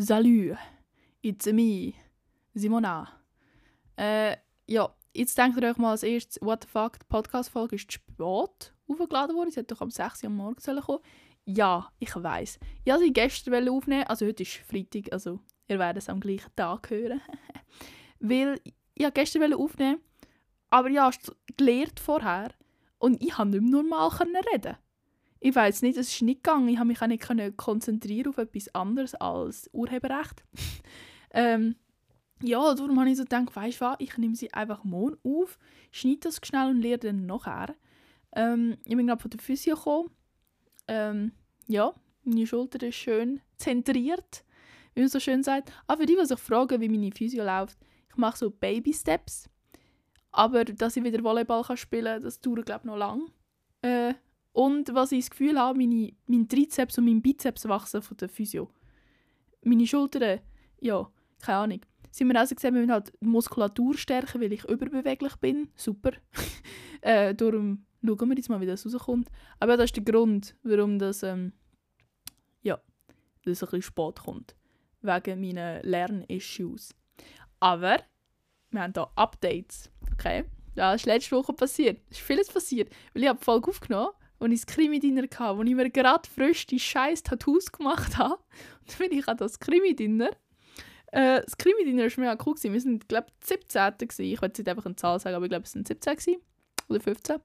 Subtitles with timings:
[0.00, 0.56] Salut,
[1.22, 1.92] it's me,
[2.54, 3.08] Simona.
[3.96, 4.36] Äh,
[4.68, 7.98] ja, jetzt denkt ihr euch mal als erstes, what the fuck, die Podcast-Folge ist zu
[7.98, 9.50] spät aufgeladen worden.
[9.50, 11.00] Sie hätte doch am 6 Uhr am Morgen sollen.
[11.46, 12.60] Ja, ich weiß.
[12.84, 16.54] Ich wollte sie gestern aufnehmen, also heute ist Freitag, also ihr werdet es am gleichen
[16.54, 17.20] Tag hören.
[18.20, 20.00] Weil ich wollte gestern aufnehmen,
[20.70, 21.10] aber ja,
[21.56, 22.52] gelernt vorher
[22.98, 24.10] und ich konnte nicht mehr normal
[24.52, 24.76] reden.
[25.40, 26.68] Ich weiß nicht, es ist nicht gegangen.
[26.68, 30.44] Ich habe mich auch nicht konzentrieren auf etwas anderes als Urheberrecht.
[31.30, 31.76] ähm,
[32.42, 35.58] ja, darum habe ich so gedacht, weißt du was, ich nehme sie einfach morgen auf,
[35.90, 37.74] schneide das schnell und lerne dann nachher.
[38.34, 40.10] Ähm, ich bin gerade von der Physio gekommen.
[40.86, 41.32] Ähm,
[41.66, 44.44] ja, meine Schulter ist schön zentriert,
[44.94, 45.72] wie man so schön sagt.
[45.86, 47.78] Aber für die, die sich fragen, wie meine Physio läuft,
[48.10, 49.48] ich mache so Baby-Steps.
[50.30, 53.30] Aber dass ich wieder Volleyball kann spielen kann, das dauert glaube ich noch lang.
[53.82, 54.14] Äh,
[54.58, 58.28] und was ich das Gefühl habe, meine, mein Trizeps und mein Bizeps wachsen von der
[58.28, 58.68] Physio.
[59.62, 60.40] Meine Schultern,
[60.80, 61.08] ja,
[61.40, 61.80] keine Ahnung.
[62.10, 65.68] Sie haben mir also gesagt, wir müssen halt die Muskulatur stärken, weil ich überbeweglich bin.
[65.76, 66.10] Super.
[67.02, 69.28] äh, darum schauen wir jetzt mal, wie das rauskommt.
[69.60, 71.52] Aber das ist der Grund, warum das, ähm,
[72.62, 72.80] ja,
[73.44, 74.56] das ein bisschen spät kommt.
[75.02, 76.96] Wegen meinen Lernissues.
[77.60, 77.98] Aber
[78.72, 79.88] wir haben hier Updates.
[80.14, 80.46] Okay?
[80.74, 82.00] Ja, das ist letzte Woche passiert.
[82.10, 82.90] Es ist vieles passiert.
[83.14, 86.66] Weil ich habe Folge aufgenommen und ich das Krimi-Dinner hatte, wo ich mir gerade frisch
[86.66, 88.34] die scheiß Tattoos gemacht habe.
[88.80, 90.30] Und dann bin ich an das Krimi-Dinner.
[91.12, 92.54] Äh, das Krimi-Dinner war mega cool.
[92.54, 92.72] Gewesen.
[92.74, 93.98] Wir waren, glaube ich, 17.
[93.98, 94.22] Gewesen.
[94.22, 96.40] Ich wollte nicht einfach eine Zahl sagen, aber ich glaube, es waren 17 gewesen.
[96.88, 97.36] oder 15.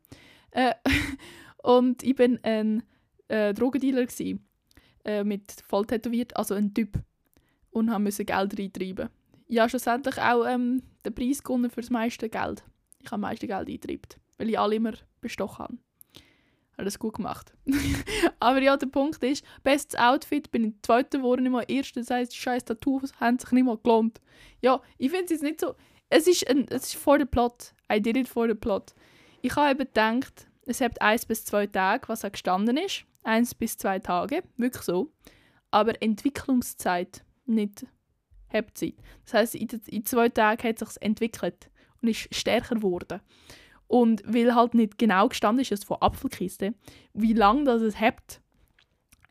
[0.51, 0.73] Äh,
[1.63, 2.83] und ich war ein
[3.27, 4.07] äh, Drogendealer
[5.05, 6.99] äh, mit voll tätowiert, also ein Typ.
[7.71, 9.09] Und musste Geld reintreiben.
[9.47, 12.63] Ich habe schlussendlich auch ähm, den Preis gewonnen für das meiste Geld.
[12.99, 15.77] Ich habe am meisten Geld eingetrieben, weil ich alle immer bestochen habe.
[16.77, 17.53] Das gut gemacht.
[18.39, 22.01] Aber ja, der Punkt ist, bestes Outfit, bin ich Zweiter geworden, nicht mal Erster.
[22.01, 24.19] Das heisst, scheiß Tattoos haben sich nicht mal gelohnt.
[24.61, 25.75] Ja, ich finde es jetzt nicht so...
[26.09, 27.73] Es ist, ein, es ist for the plot.
[27.91, 28.93] I did it for the plot.
[29.41, 33.05] Ich habe eben gedacht, es hat eins bis zwei Tage, was auch gestanden ist.
[33.23, 35.11] Eins bis zwei Tage, wirklich so.
[35.71, 37.85] Aber Entwicklungszeit nicht
[38.51, 38.95] Halbzeit.
[39.25, 41.69] Das heisst, in, in zwei Tagen hat es sich entwickelt
[42.01, 43.19] und ist stärker geworden.
[43.93, 46.73] Und weil halt nicht genau gestanden ist, ist von Apfelkiste,
[47.13, 48.41] wie lange das es hat,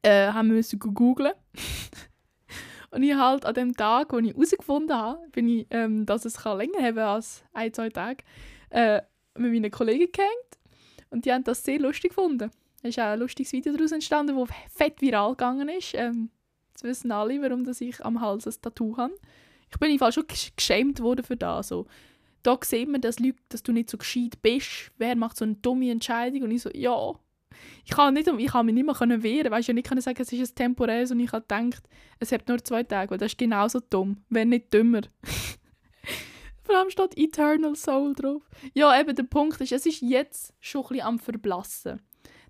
[0.02, 1.32] äh, haben wir müssen googeln.
[2.92, 6.44] und ich halt an dem Tag, wo ich herausgefunden habe, bin ich, ähm, dass es
[6.44, 8.22] länger haben als ein, zwei Tage,
[8.70, 9.02] äh,
[9.36, 10.30] mit meinen Kollegen gehängt.
[11.10, 12.52] Und die haben das sehr lustig gefunden.
[12.84, 15.92] Es ist auch ein lustiges Video daraus entstanden, das fett viral gegangen ist.
[15.94, 16.30] Ähm,
[16.70, 19.12] jetzt wissen alle, warum dass ich am Hals ein Tattoo habe.
[19.72, 21.66] Ich bin einfach schon geschämt worden für das.
[21.66, 21.88] So
[22.42, 24.91] da sieht man, dass, Leute, dass du nicht so gescheit bist.
[24.98, 26.42] Wer macht so eine dumme Entscheidung?
[26.42, 27.12] Und ich so, ja.
[27.84, 29.53] Ich kann, nicht, ich kann mich nicht mehr wehren.
[29.53, 31.82] Weißt du, nicht können sagen, es ist ein temporäres und ich habe gedacht,
[32.19, 33.10] es hat nur zwei Tage.
[33.10, 35.02] Weil das ist genauso dumm, wenn nicht dümmer.
[36.64, 38.42] Vor allem steht Eternal Soul drauf.
[38.72, 42.00] Ja, eben der Punkt ist, es ist jetzt schon ein am Verblassen.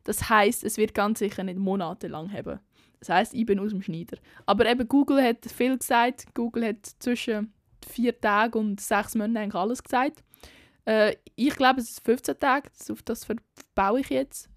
[0.05, 2.61] Das heißt, es wird ganz sicher nicht monatelang haben.
[3.01, 4.17] Das heißt, ich bin aus dem Schneider.
[4.47, 6.35] Aber eben Google hat viel gesagt.
[6.35, 7.53] Google hat zwischen
[7.85, 10.23] vier Tage und sechs Monaten eigentlich alles gesagt.
[10.85, 14.49] Äh, ich glaube, es ist 15 Tage, auf das verbaue ich jetzt.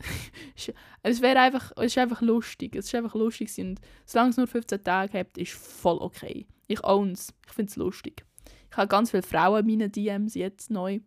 [1.04, 4.48] es wäre einfach, es ist einfach lustig, es ist einfach lustig und solange es nur
[4.48, 6.48] 15 Tage habt, ist voll okay.
[6.68, 8.26] Ich own es, ich finde es lustig.
[8.72, 11.00] Ich habe ganz viele Frauen in meinen DMs jetzt neu.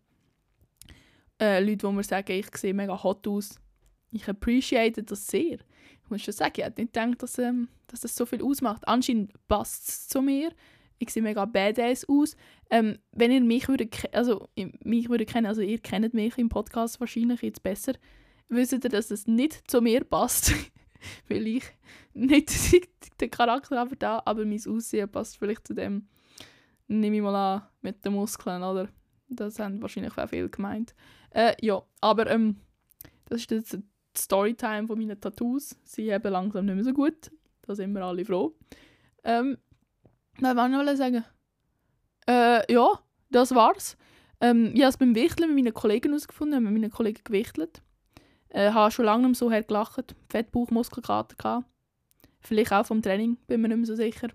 [1.39, 3.59] Äh, Leute, die mir sagen, ich sehe mega hot aus.
[4.11, 5.59] Ich appreciate das sehr.
[6.03, 8.87] Ich muss schon sagen, ich hätte nicht gedacht, dass, ähm, dass das so viel ausmacht.
[8.87, 10.51] Anscheinend passt es zu mir
[10.99, 12.35] ich sehe mega badass aus.
[12.69, 14.47] Ähm, wenn ihr mich würdet, also
[14.83, 17.93] mich würde kennen, also ihr kennt mich im Podcast wahrscheinlich jetzt besser,
[18.49, 20.53] wisst ihr, dass es nicht zu mir passt,
[21.29, 21.63] weil ich
[22.13, 22.51] nicht
[23.21, 26.07] den Charakter habe da, aber mein Aussehen passt vielleicht zu dem,
[26.87, 28.89] nehme ich mal an, mit den Muskeln, oder?
[29.29, 30.95] Das haben wahrscheinlich auch viele gemeint.
[31.31, 32.57] Äh, ja, aber ähm,
[33.25, 33.83] das ist jetzt die
[34.17, 35.75] Storytime von meinen Tattoos.
[35.83, 37.31] Sie haben langsam nicht mehr so gut.
[37.61, 38.55] Da sind wir alle froh.
[39.23, 39.57] Ähm,
[40.41, 41.23] was wollte ich sagen?
[42.27, 42.99] Äh, ja,
[43.29, 43.97] das war's.
[44.41, 47.81] Ähm, ich habe es beim Wichteln mit meinen Kollegen herausgefunden, habe mit meinen Kollegen gewichtelt.
[48.49, 51.65] Äh, habe schon lange so her gelacht, Fettbauch, Muskelkater gehabt.
[52.41, 54.29] Vielleicht auch vom Training, bin mir nicht mehr so sicher.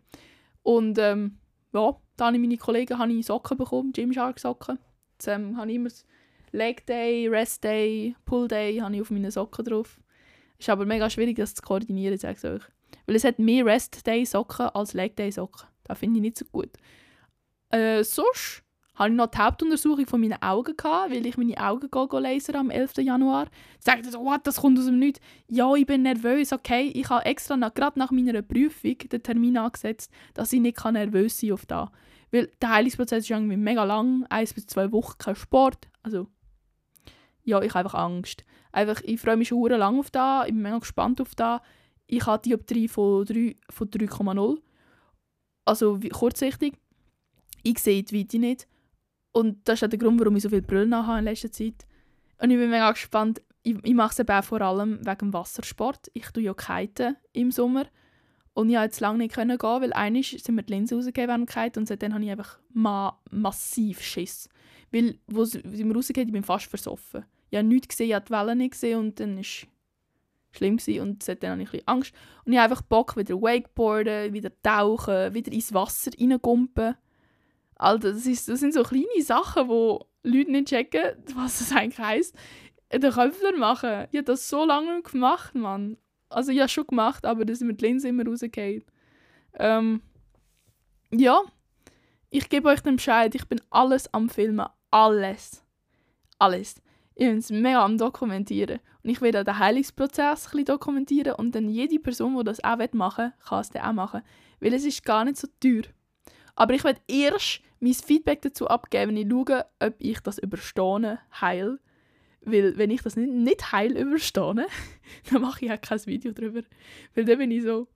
[0.62, 1.38] Und ähm,
[1.72, 4.78] ja, dann habe ich meine Kollegen habe ich Socken bekommen, Gymshark Socken.
[5.12, 5.90] Jetzt ähm, habe ich immer
[6.52, 10.00] Leg Day, Rest Day, Pull Day habe ich auf meinen Socken drauf.
[10.58, 12.62] Ist aber mega schwierig, das zu koordinieren, sage ich euch.
[13.06, 15.66] Weil es hat mehr Rest Day Socken als Leg Day Socken.
[15.84, 16.70] Das finde ich nicht so gut.
[17.70, 18.64] Äh, sonst
[18.94, 22.56] hatte ich noch die Hauptuntersuchung von meinen Augen, gehabt, weil ich meine Augen go lasern
[22.56, 22.98] am 11.
[22.98, 23.48] Januar.
[23.80, 25.20] Sagt so, what, das kommt aus dem Nichts.
[25.48, 26.92] Ja, ich bin nervös, okay.
[26.94, 31.38] Ich habe extra nach, gerade nach meiner Prüfung den Termin angesetzt, dass ich nicht nervös
[31.38, 31.90] sein auf da.
[32.30, 35.88] Weil der Heilungsprozess ist irgendwie mega lang, eins bis zwei Wochen kein Sport.
[36.02, 36.28] Also,
[37.42, 38.44] ja, ich habe einfach Angst.
[38.70, 41.62] Einfach, ich freue mich schon lange auf da, ich bin mega gespannt auf da.
[42.06, 43.56] Ich habe Dioptrie von 3,0.
[43.70, 44.06] Von 3,
[45.64, 46.74] also kurzsichtig.
[47.62, 48.68] Ich sehe die Weite nicht.
[49.32, 51.86] Und das ist auch der Grund, warum ich so viel Brillen habe in letzter Zeit.
[52.40, 53.42] Und ich bin mega gespannt.
[53.62, 56.10] Ich, ich mache es eben vor allem wegen dem Wassersport.
[56.12, 57.86] Ich tue ja Kiten im Sommer.
[58.52, 61.50] Und ich konnte jetzt lange nicht gehen, weil einmal sind mir die Linsen rausgegeben während
[61.50, 64.48] Kite und seitdem habe ich einfach ma massiv Schiss.
[64.92, 67.24] Weil, wo sie mir rausgegeben ich bin fast versoffen.
[67.50, 69.66] Ich habe nichts gesehen, ich habe die Wellen nicht gesehen und dann es
[70.54, 71.00] schlimm gewesen.
[71.00, 72.14] und seitdem habe ich ein Angst.
[72.44, 76.96] Und ich habe einfach Bock, wieder Wakeboarden, wieder tauchen, wieder ins Wasser reingumpen.
[77.76, 81.98] Alter, das, ist, das sind so kleine Sachen, wo Leute nicht checken, was das eigentlich
[81.98, 82.36] heisst.
[82.92, 84.06] Den Köpfler machen.
[84.12, 85.96] Ich habe das so lange gemacht, Mann.
[86.28, 88.84] Also ich habe schon gemacht, aber das mit Linse immer rausgefallen.
[89.54, 90.02] Ähm,
[91.10, 91.42] ja,
[92.30, 93.34] ich gebe euch den Bescheid.
[93.34, 94.66] Ich bin alles am Filmen.
[94.90, 95.64] Alles.
[96.38, 96.76] Alles.
[97.16, 98.80] Ich bin es mega am Dokumentieren.
[99.02, 103.24] Und ich werde den Heilungsprozess ein dokumentieren und dann jede Person, die das auch machen
[103.26, 104.22] will, kann es dann auch machen.
[104.60, 105.82] Weil es ist gar nicht so teuer.
[106.56, 111.18] Aber ich werde erst mein Feedback dazu abgeben, wenn ich schaue, ob ich das überstehe,
[111.40, 111.78] heil.
[112.40, 114.66] Weil wenn ich das nicht, nicht heil überstehe,
[115.30, 116.62] dann mache ich auch kein Video darüber.
[117.14, 117.88] Weil dann bin ich so,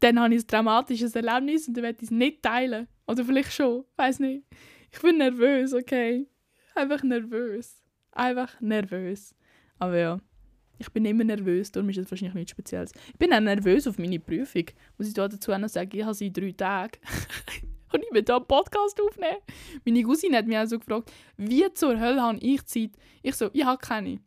[0.00, 2.88] dann habe ich ein dramatisches Erlebnis und dann werde ich es nicht teilen.
[3.06, 4.44] Oder vielleicht schon, weiß nicht.
[4.92, 6.26] Ich bin nervös, okay?
[6.74, 7.77] Einfach nervös.
[8.18, 9.32] Einfach nervös.
[9.78, 10.18] Aber ja,
[10.76, 12.90] ich bin immer nervös, darum ist es wahrscheinlich nichts Spezielles.
[13.12, 14.64] Ich bin auch nervös auf meine Prüfung.
[14.96, 16.98] Muss ich da dazu noch sagen, ich habe sie in drei Tagen.
[17.92, 19.38] und ich will hier einen Podcast aufnehmen.
[19.84, 22.90] Meine Cousine hat mich auch so gefragt, wie zur Hölle habe ich Zeit?
[23.22, 24.18] Ich so, ich habe keine.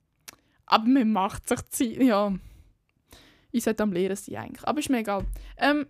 [0.67, 2.01] Aber man macht sich Zeit.
[2.01, 2.33] Ja,
[3.51, 4.65] ich sollte am Lehren sein eigentlich.
[4.65, 5.25] Aber ist mir egal.
[5.57, 5.85] Ähm,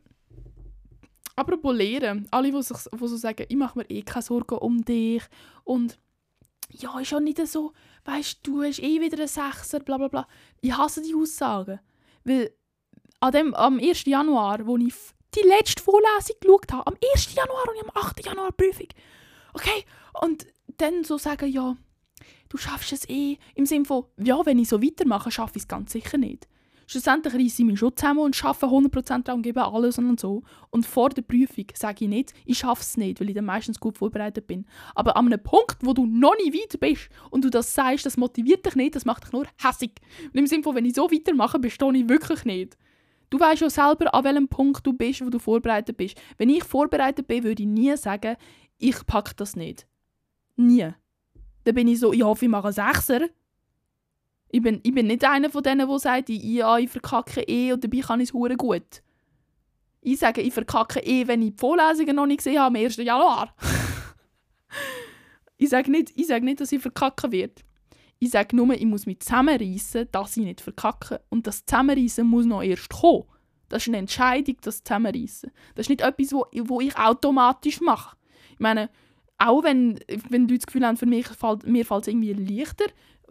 [1.36, 4.84] apropos Lehren, alle, die, sich, die so sagen, ich mache mir eh keine Sorgen um
[4.84, 5.22] dich
[5.64, 6.00] und
[6.74, 7.74] ja, ist auch nicht so,
[8.06, 10.28] weißt du, hast eh wieder einen Sechser, bla bla bla.
[10.62, 11.80] Ich hasse die Aussagen.
[12.24, 12.54] Weil
[13.20, 14.06] an dem, am 1.
[14.06, 14.94] Januar, wo ich
[15.36, 17.34] die letzte Vorlesung geschaut habe, am 1.
[17.36, 18.26] Januar und am 8.
[18.26, 18.88] Januar Prüfung.
[19.54, 19.86] Okay?
[20.20, 21.76] Und dann so sagen, ja,
[22.50, 23.38] du schaffst es eh.
[23.56, 26.48] Im Sinne von, ja, wenn ich so weitermache, schaffe ich es ganz sicher nicht.
[26.92, 30.44] Schlussendlich reiße ich mich schon zusammen und arbeite 100% daran und gebe alles und so.
[30.72, 33.80] Und vor der Prüfung sage ich nicht, ich schaffe es nicht, weil ich dann meistens
[33.80, 34.66] gut vorbereitet bin.
[34.94, 38.18] Aber an einem Punkt, wo du noch nicht weiter bist und du das sagst, das
[38.18, 40.02] motiviert dich nicht, das macht dich nur hässig.
[40.26, 42.78] Und im Sinne von, wenn ich so weitermache, bestehe ich wirklich nicht.
[43.30, 46.18] Du weißt ja selber, an welchem Punkt du bist, wo du vorbereitet bist.
[46.38, 48.36] Wenn ich vorbereitet bin, würde ich nie sagen,
[48.78, 49.88] ich packe das nicht.
[50.58, 50.90] Nie.
[51.64, 53.30] Dann bin ich so, ich hoffe, ich mache einen Sechser.
[54.54, 57.84] Ich bin, ich bin nicht einer von denen, der sagt, ja, ich verkacke eh und
[57.84, 59.02] dabei kann ich es gut.
[60.02, 62.98] Ich sage, ich verkacke eh, wenn ich die Vorlesungen noch nicht gesehen habe am 1.
[62.98, 63.56] Januar.
[65.58, 67.54] ich sage nicht, ich sage nicht, dass ich verkacken werde.
[68.20, 71.22] Ich sage nur, ich muss mich zusammenreißen, dass ich nicht verkacke.
[71.30, 73.24] Und das Zusammenreißen muss noch erst kommen.
[73.70, 75.50] Das ist eine Entscheidung, das Zusammenreißen.
[75.76, 78.18] Das ist nicht etwas, wo, wo ich automatisch mache.
[78.52, 78.90] Ich meine,
[79.38, 80.00] auch wenn,
[80.30, 82.86] wenn du das Gefühl hast, für mich fällt, mir fällt es irgendwie leichter,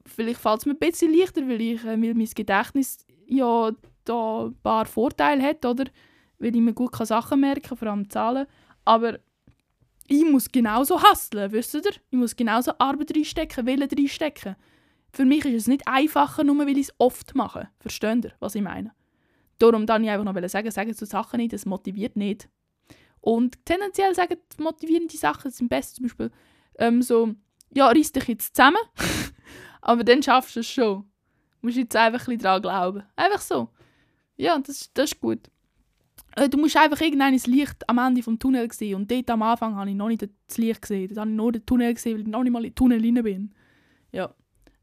[0.06, 3.70] vielleicht fällt es mir ein bisschen leichter, weil, ich, äh, weil mein Gedächtnis ja
[4.04, 5.84] da ein paar Vorteile hat, oder?
[6.38, 8.46] Weil ich mir gut Sachen merken kann, vor allem Zahlen.
[8.84, 9.18] Aber
[10.08, 11.82] ich muss genauso hustlen, wisst ihr?
[12.10, 14.56] Ich muss genauso Arbeit reinstecken, Willen reinstecken.
[15.12, 17.68] Für mich ist es nicht einfacher, nur weil ich es oft mache.
[17.78, 18.92] Versteht ihr, was ich meine?
[19.58, 22.48] Darum dann ich einfach noch sagen, sagen so Sachen nicht, das motiviert nicht.
[23.20, 26.30] Und tendenziell sagen motivierende Sachen sind besser, zum Beispiel
[26.78, 27.34] ähm, so,
[27.72, 28.78] ja, reiss dich jetzt zusammen.
[29.80, 31.04] Aber dann schaffst du es schon.
[31.60, 33.02] Du musst jetzt einfach ein dran glauben.
[33.16, 33.68] Einfach so.
[34.36, 35.50] Ja, das, das ist gut.
[36.36, 38.96] Äh, du musst einfach irgendein Licht am Ende des Tunnels sehen.
[38.96, 41.08] Und dort am Anfang habe ich noch nicht das Licht gesehen.
[41.08, 43.00] Dort habe ich nur den Tunnel gesehen, weil ich noch nicht mal in den Tunnel
[43.00, 43.54] rein bin.
[44.12, 44.34] Ja.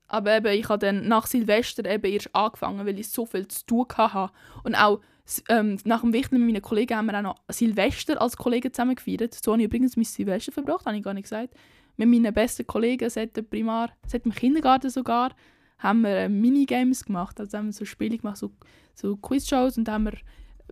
[0.09, 3.65] Aber eben, ich habe dann nach Silvester eben erst angefangen, weil ich so viel zu
[3.65, 4.31] tun hatte.
[4.63, 5.01] Und auch
[5.49, 8.95] ähm, nach dem Wichteln mit meinen Kollegen haben wir auch noch Silvester als Kollegen zusammen
[8.95, 9.33] gefeiert.
[9.33, 11.53] So habe ich übrigens mein Silvester verbracht, habe ich gar nicht gesagt
[11.97, 15.35] mit meinen besten Kollegen seit dem Primar, seit dem Kindergarten sogar,
[15.79, 17.39] haben wir äh, Minigames gemacht.
[17.39, 18.51] Also haben wir so Spiele gemacht, so,
[18.93, 20.13] so Quizshows und haben wir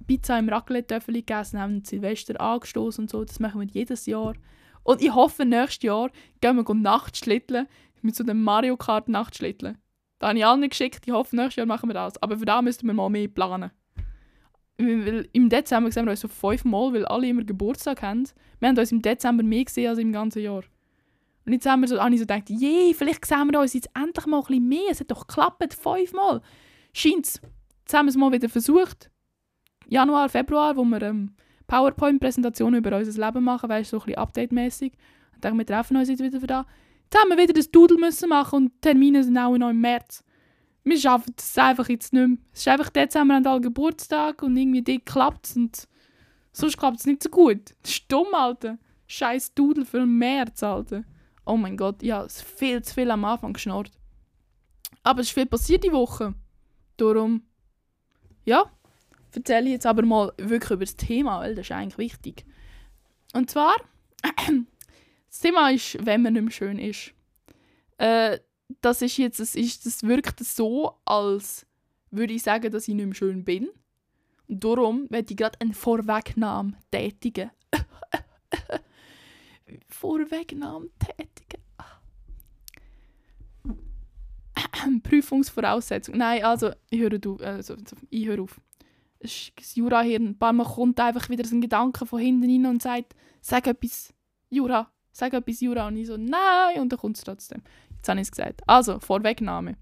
[0.08, 3.24] Pizza im Raclette-Töffel gegessen, haben Silvester angestoßen und so.
[3.24, 4.34] Das machen wir jedes Jahr.
[4.84, 7.68] Und ich hoffe, nächstes Jahr gehen wir Nachtschlitteln
[8.02, 9.78] mit so einem Mario Kart Nachtschlitteln.
[10.20, 11.02] Da habe ich allen geschickt.
[11.06, 12.22] Ich hoffe, nächstes Jahr machen wir das.
[12.22, 13.72] Aber für da müssten wir mal mehr planen.
[14.78, 18.28] Weil Im Dezember sehen wir uns so fünfmal, weil alle immer Geburtstag haben.
[18.60, 20.64] Wir haben uns im Dezember mehr gesehen als im ganzen Jahr.
[21.46, 24.26] Und jetzt haben wir so, habe so gedacht, je, vielleicht sehen wir uns jetzt endlich
[24.26, 24.92] mal ein bisschen mehr.
[24.92, 26.42] Es hat doch geklappt, fünfmal.
[26.94, 27.40] Scheint's.
[27.82, 29.12] Jetzt haben wir es mal wieder versucht.
[29.88, 31.36] Januar, Februar, wo wir ähm,
[31.68, 34.94] PowerPoint-Präsentationen über unser Leben machen, weißt du, so ein bisschen update-mäßig.
[35.34, 36.66] Ich dachte, wir treffen uns jetzt wieder für da.
[37.04, 40.24] Jetzt haben wir wieder das Doodle müssen machen und Termine sind auch noch im März.
[40.84, 42.38] Wir schaffen das einfach jetzt nicht mehr.
[42.54, 45.88] Es ist einfach, Dezember haben alle Geburtstag und irgendwie dick klappt es und
[46.52, 47.76] sonst klappt es nicht so gut.
[47.82, 48.78] Das ist dumm, Alter.
[49.08, 51.04] Scheiß Doodle für den März, Alter.
[51.46, 53.92] Oh mein Gott, ja, es ist viel zu viel am Anfang geschnurrt.
[55.04, 56.34] Aber es ist viel passiert die Woche.
[56.98, 57.44] Darum,
[58.46, 58.72] ja,
[59.34, 62.46] erzähle ich jetzt aber mal wirklich über das Thema, weil das ist eigentlich wichtig.
[63.34, 63.76] Und zwar,
[65.28, 67.14] das Thema ist, wenn man nicht mehr schön ist.
[67.98, 68.40] Äh,
[68.82, 71.66] das ist jetzt, das, ist, das wirkt so, als
[72.12, 73.70] würde ich sagen, dass ich nicht mehr schön bin.
[74.48, 77.52] Und darum werde ich gerade eine Vorwegnahme tätigen.
[79.90, 81.64] Vorwegnahme tätigen.
[85.04, 86.18] Prüfungsvoraussetzung.
[86.18, 87.42] Nein, also ich höre auf.
[87.42, 87.76] Also,
[88.10, 88.60] ich höre auf.
[89.20, 90.28] Das Jurahirn.
[90.28, 93.68] Ein paar Mal kommt einfach wieder so ein Gedanke von hinten rein und sagt, sag
[93.68, 94.14] etwas,
[94.50, 95.88] Jura, sag etwas Jura.
[95.88, 97.62] Und ich so, nein, und dann kommt es trotzdem.
[97.96, 98.62] Jetzt habe ich es gesagt.
[98.68, 99.78] Also, Vorwegnahme.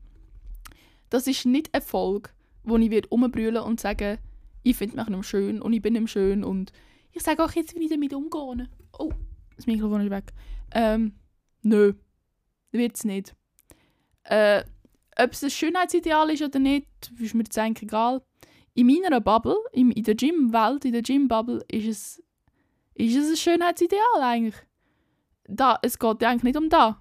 [1.09, 2.29] Das ist nicht eine Folge,
[2.63, 4.17] wo ich werde umbrüllen und sagen,
[4.63, 6.71] ich finde mich schön und ich bin nicht schön und
[7.11, 8.69] ich sage auch jetzt, wie ich damit umgehe.
[8.97, 9.11] Oh,
[9.55, 10.33] das Mikrofon ist weg.
[10.71, 11.15] Ähm,
[11.61, 11.93] nö,
[12.71, 13.35] es nicht.
[14.23, 14.63] Äh,
[15.17, 16.87] ob es ein Schönheitsideal ist oder nicht,
[17.19, 18.21] ist mir jetzt eigentlich egal.
[18.73, 22.23] In meiner Bubble, in, in der Gym-Welt, in der Gym-Bubble, ist es,
[22.95, 24.55] ist es ein Schönheitsideal eigentlich.
[25.45, 26.95] Da, es geht eigentlich nicht um das.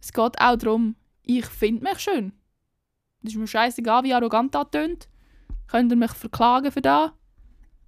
[0.00, 2.32] Es geht auch darum, ich finde mich schön.
[3.22, 5.08] Es ist mir scheißegal, wie arrogant das tönt.
[5.66, 7.12] Könnt ihr mich verklagen für das?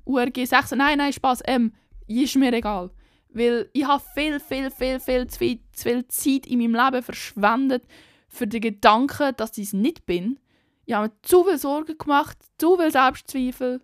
[0.04, 1.72] URG 6, nein, nein, Spaß, ähm,
[2.06, 2.90] ist mir egal.
[3.36, 7.02] Weil ich habe viel, viel, viel, viel zu viel, zu viel Zeit in meinem Leben
[7.02, 7.84] verschwendet
[8.28, 10.40] für den Gedanken, dass ich es nicht bin.
[10.86, 13.82] Ich habe mir zu viel Sorgen gemacht, zu viel Selbstzweifel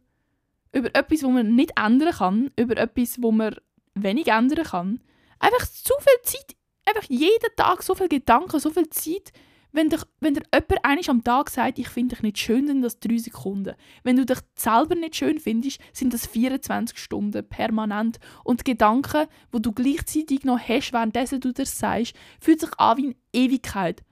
[0.72, 3.56] über etwas, was man nicht ändern kann, über etwas, wo man
[3.94, 5.00] wenig ändern kann.
[5.38, 6.56] Einfach zu viel Zeit,
[6.86, 9.34] einfach jeden Tag so viel Gedanken, so viel Zeit
[9.72, 12.82] wenn dir, wenn dir jemand einmal am Tag sagt, ich finde dich nicht schön, sind
[12.82, 13.74] das drei Sekunden.
[14.02, 18.18] Wenn du dich selber nicht schön findest, sind das 24 Stunden permanent.
[18.44, 22.98] Und die Gedanken, wo du gleichzeitig noch hast, währenddessen du das sagst, fühlt sich an
[22.98, 24.02] wie eine Ewigkeit.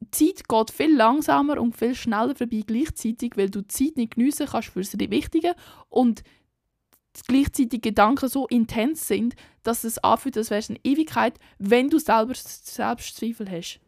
[0.00, 4.14] Die Zeit geht viel langsamer und viel schneller vorbei gleichzeitig, weil du die Zeit nicht
[4.14, 5.54] geniessen kannst für das Wichtige
[5.88, 6.22] und
[7.26, 11.98] gleichzeitig Gedanken so intens sind, dass es anfühlt, als wäre es eine Ewigkeit, wenn du
[11.98, 13.80] selber Selbstzweifel hast.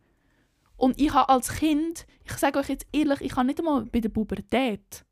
[0.82, 4.00] Und ich habe als Kind, ich sage euch jetzt ehrlich, ich habe nicht einmal bei
[4.00, 5.04] der Pubertät,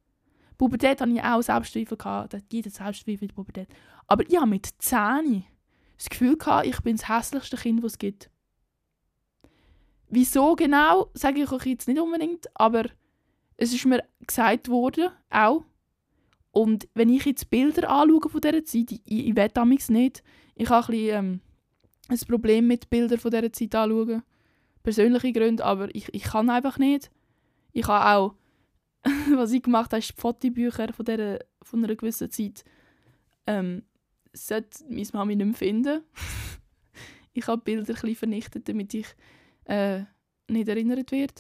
[0.59, 3.69] Pubertät hatte ich auch Selbstzweifel, gehabt, jeder Selbstzweifel in der Pubertät.
[4.09, 5.45] Aber ich habe mit 10
[5.97, 8.31] das Gefühl, gehabt, ich bin das hässlichste Kind, das es gibt.
[10.09, 12.87] Wieso genau, sage ich euch jetzt nicht unbedingt, aber
[13.57, 15.63] es ist mir gesagt worden, auch.
[16.51, 20.25] Und wenn ich jetzt Bilder anschaue von dieser Zeit, ich, ich will damals nicht,
[20.57, 21.41] ich habe ein, bisschen, ähm,
[22.09, 24.25] ein Problem mit Bildern von dieser Zeit anschauen
[24.83, 27.11] persönliche Gründe, aber ich, ich kann einfach nicht.
[27.73, 28.35] Ich habe auch,
[29.35, 32.65] was ich gemacht habe, ist die Fotobücher von, dieser, von einer gewissen Zeit.
[33.47, 33.83] Ähm,
[34.33, 36.03] sollte meine Mami nicht mehr finden.
[37.33, 39.07] ich habe Bilder ein vernichtet, damit ich
[39.65, 40.03] äh,
[40.49, 41.35] nicht erinnert werde.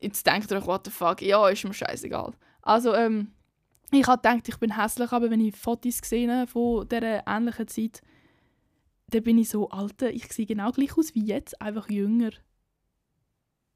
[0.00, 2.32] Jetzt denkt ihr euch, what the fuck, ja, ist mir scheißegal.
[2.62, 3.32] Also, ähm,
[3.90, 8.02] ich habe gedacht, ich bin hässlich, aber wenn ich Fotos gesehen von dieser ähnlichen Zeit,
[9.14, 12.32] dann bin ich so, Alter, ich sehe genau gleich aus wie jetzt, einfach jünger.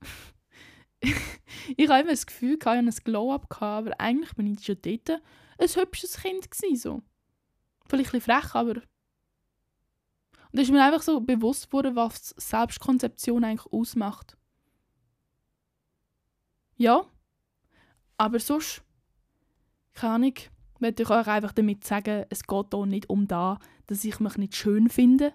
[1.01, 5.23] ich habe immer das Gefühl, ich hatte ein Glow-Up, aber eigentlich bin ich schon dort
[5.59, 6.51] ein hübsches Kind.
[6.51, 7.03] Gewesen, so.
[7.87, 8.83] Vielleicht ein frech, aber...
[10.51, 14.37] Und da ist mir einfach so bewusst geworden, was Selbstkonzeption eigentlich ausmacht.
[16.77, 17.07] Ja,
[18.17, 18.83] aber sonst,
[19.95, 20.35] keine Ahnung,
[20.81, 24.37] möchte ich euch einfach damit sagen, es geht hier nicht um da, dass ich mich
[24.37, 25.33] nicht schön finde.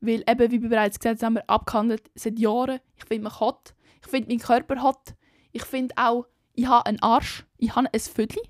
[0.00, 4.08] Weil eben, wie wir bereits gesagt haben, abgehandelt seit Jahren, ich finde mich hot, ich
[4.08, 5.14] finde meinen Körper hot,
[5.50, 8.42] ich finde auch, ich habe einen Arsch, ich habe ein Vödli.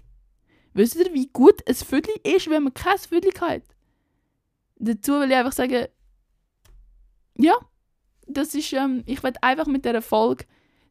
[0.75, 3.63] Wisst ihr, wie gut ein Vödli ist, wenn man kein Vödli hat?
[4.77, 5.87] Dazu will ich einfach sagen,
[7.37, 7.55] ja,
[8.27, 10.45] das ist, ähm, ich werde einfach mit dieser Folge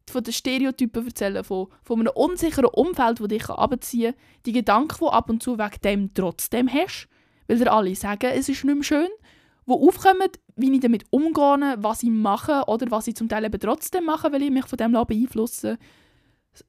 [0.10, 4.98] von den Stereotypen erzählen, von, von einem unsicheren Umfeld, das dich abziehen kann, die Gedanken,
[5.02, 7.08] die ab und zu wegen dem trotzdem hast,
[7.48, 9.10] weil dir alle sagen, es ist nicht mehr schön,
[9.66, 13.60] die aufkommen, wie ich damit umgehe, was ich mache oder was ich zum Teil eben
[13.60, 15.78] trotzdem mache, weil ich mich von dem beeinflussen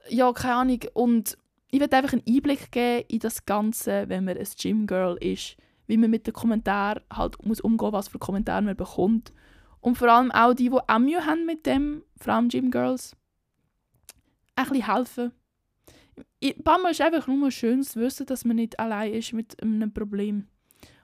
[0.09, 0.81] Ja, keine Ahnung.
[0.95, 1.39] Und
[1.71, 5.57] ich werde einfach einen Einblick geben in das Ganze, wenn man ein Gym Girl ist,
[5.87, 9.33] wie man mit den Kommentaren halt muss umgehen, was für Kommentare man bekommt
[9.81, 13.17] Und vor allem auch die, die auch Mühe haben mit dem, vor allem Gym Girls,
[14.57, 15.33] ein bisschen helfen.
[16.43, 19.63] Ein paar Mal ist einfach nur schön zu wissen, dass man nicht allein ist mit
[19.63, 20.49] einem Problem.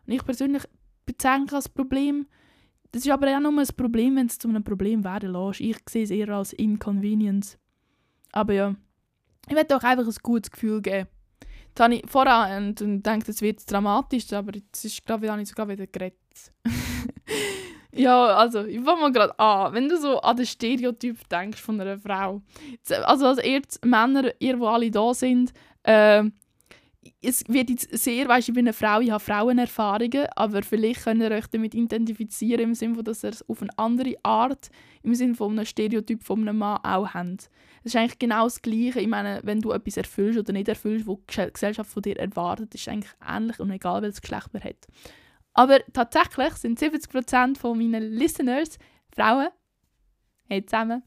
[0.07, 0.63] Und ich persönlich
[1.07, 2.27] bezeichne als Problem,
[2.93, 5.61] das ist aber auch nur ein Problem, wenn es zu einem Problem werden lässt.
[5.61, 7.59] Ich sehe es eher als Inconvenience.
[8.31, 8.75] Aber ja,
[9.49, 11.09] ich werde auch einfach ein gutes Gefühl geben.
[11.69, 15.43] Jetzt habe ich vorher und, gedacht, es wird dramatisch, aber jetzt ist, glaube ich, habe
[15.43, 16.15] ich sogar wieder geredet.
[17.93, 19.75] ja, also, ich fange mal gerade an.
[19.75, 22.43] Wenn du so an den Stereotyp denkst von einer Frau.
[23.05, 26.23] Also, als jetzt Männer, ihr, die alle da sind, äh,
[27.23, 31.23] es wird jetzt sehr, weißt ich bin eine Frau, ich habe Frauenerfahrungen, aber vielleicht könnt
[31.23, 34.71] ihr euch damit identifizieren, im Sinne dass ihr es auf eine andere Art,
[35.03, 37.51] im Sinne von einem Stereotyp von einem Mann auch habt.
[37.83, 39.01] Es ist eigentlich genau das Gleiche.
[39.01, 42.75] Ich meine, wenn du etwas erfüllst oder nicht erfüllst, was die Gesellschaft von dir erwartet,
[42.75, 44.87] ist eigentlich ähnlich und egal, welches Geschlecht man hat.
[45.53, 48.79] Aber tatsächlich sind 70% von meinen Listeners
[49.15, 49.49] Frauen.
[50.49, 51.03] Hey zusammen.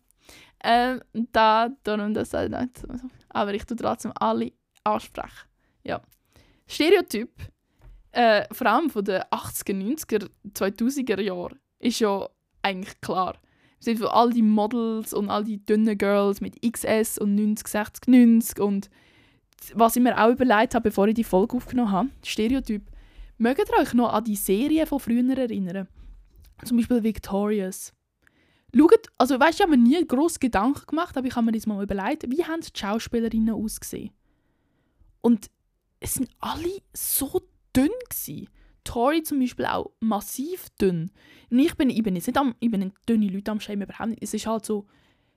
[0.63, 2.83] Ähm, da, darum das nicht.
[3.29, 4.51] Aber ich tue trotzdem alle
[4.83, 5.46] ansprechen.
[5.87, 6.01] Ja.
[6.67, 7.31] Stereotyp,
[8.11, 12.27] äh, vor allem von den 80er, 90er, 2000er Jahren, ist ja
[12.61, 13.39] eigentlich klar.
[13.79, 18.07] Wir sind all die Models und all die dünnen Girls mit XS und 90, 60,
[18.07, 18.89] 90 und
[19.73, 22.83] was ich mir auch überlegt habe, bevor ich die Folge aufgenommen habe, Stereotyp.
[23.37, 25.87] Mögt ihr euch noch an die Serien von früher erinnern?
[26.63, 27.93] Zum Beispiel Victorious.
[28.75, 31.65] Schaut, also weißt ich habe mir nie groß Gedanken gemacht, aber ich habe mir das
[31.65, 34.11] mal überlegt, wie haben die Schauspielerinnen ausgesehen?
[35.21, 35.49] Und
[35.99, 37.41] es sind alle so
[37.75, 38.49] dünn gewesen.
[38.83, 41.11] Tori zum Beispiel auch massiv dünn.
[41.49, 44.23] Und ich bin, ich nicht am, ich bin nicht dünne Leute am Schämen, überhaupt nicht.
[44.23, 44.85] Es ist halt so,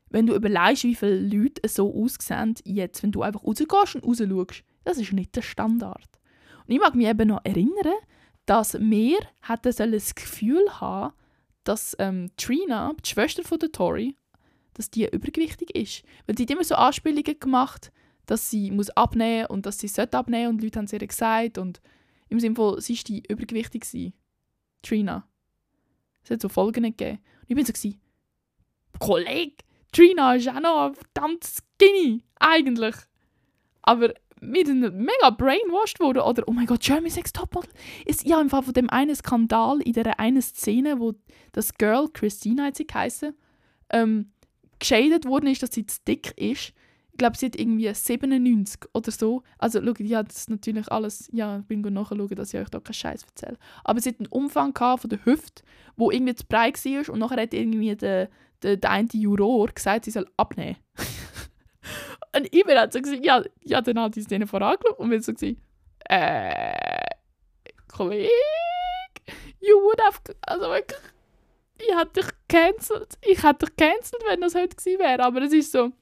[0.08, 4.64] wenn du überlegst, wie viele Leute so aussehen, jetzt, wenn du einfach rausgehst und rausschaust,
[4.84, 6.20] das ist nicht der Standard.
[6.66, 7.94] Und ich mag mich eben noch erinnern,
[8.46, 11.14] dass wir hätten das Gefühl haben,
[11.64, 14.16] dass ähm, Trina, die Schwester von der Tori,
[14.74, 16.02] dass die übergewichtig ist.
[16.26, 17.92] Weil die hat immer so Anspielungen gemacht,
[18.30, 21.58] dass sie muss abnehmen und dass sie sollte abnehmen und Leute haben es ihr gesagt
[21.58, 21.80] und
[22.28, 24.12] im Sinne von, sie ist die übergewichtig gewesen.
[24.82, 25.28] Trina.
[26.22, 27.18] Es hat so Folgen gegeben.
[27.40, 28.00] Und ich bin so gewesen,
[29.00, 29.56] Kollege,
[29.90, 32.94] Trina ist auch noch verdammt skinny, eigentlich.
[33.82, 36.22] Aber wir sind mega brainwashed worden.
[36.22, 37.72] Oder, oh mein Gott, Jeremy Sex Topmodel.
[38.06, 41.14] Ist ja im Fall von dem einen Skandal in der einen Szene, wo
[41.50, 43.34] das Girl, Christina hat sie geheißen,
[43.90, 44.30] ähm,
[44.78, 46.72] geschädet worden ist, dass sie zu dick ist
[47.20, 49.42] glaube, sie hat irgendwie 97 oder so.
[49.58, 52.80] Also, schau, ja, das ist natürlich alles, ja, ich bin nachschauen, dass ich euch da
[52.80, 53.58] keinen Scheiß erzähle.
[53.84, 55.62] Aber sie hat einen Umfang von der Hüfte,
[55.96, 58.30] wo irgendwie zu breit war und nachher hat irgendwie der,
[58.62, 60.76] der, der eine Juror gesagt, sie soll abnehmen.
[62.36, 65.10] und ich bin halt so gesagt, ja, ja, dann hat sie es denen vorangeschaut und
[65.10, 65.56] bin so gesagt,
[66.08, 67.04] äh,
[67.86, 68.30] Kollege,
[69.60, 70.98] you would have, also wirklich,
[71.78, 73.18] ich hätte dich gecancelt.
[73.22, 75.92] Ich hätte dich gecancelt, wenn das heute gewesen wäre, aber es ist so,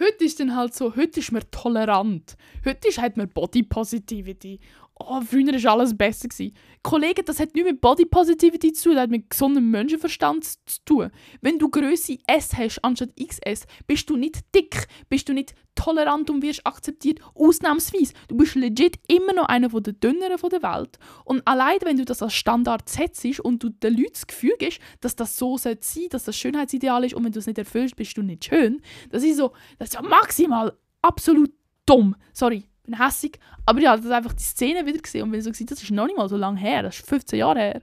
[0.00, 2.38] Heute ist dann halt so, heute ist man tolerant.
[2.64, 4.58] Heute ist, hat man Body Positivity
[5.00, 6.28] oh, früher war alles besser.
[6.28, 6.54] Gewesen.
[6.82, 10.84] Kollegen, das hat nichts mit Body Positivity zu tun, das hat mit gesundem Menschenverstand zu
[10.84, 11.10] tun.
[11.42, 16.30] Wenn du Größe S hast anstatt XS, bist du nicht dick, bist du nicht tolerant
[16.30, 18.14] und wirst akzeptiert, ausnahmsweise.
[18.28, 20.98] Du bist legit immer noch einer der dünneren der Welt.
[21.24, 24.80] Und allein, wenn du das als Standard setzt und du den Leuten das Gefühl gibst,
[25.00, 27.96] dass das so sein sollte dass das Schönheitsideal ist und wenn du es nicht erfüllst,
[27.96, 31.50] bist du nicht schön, das ist so, das ist ja maximal absolut
[31.86, 32.16] dumm.
[32.32, 33.38] Sorry, bin hässig.
[33.66, 36.16] Aber ja, das einfach die Szene wieder gesehen und bin so, das ist noch nicht
[36.16, 37.82] mal so lange her, das ist 15 Jahre her.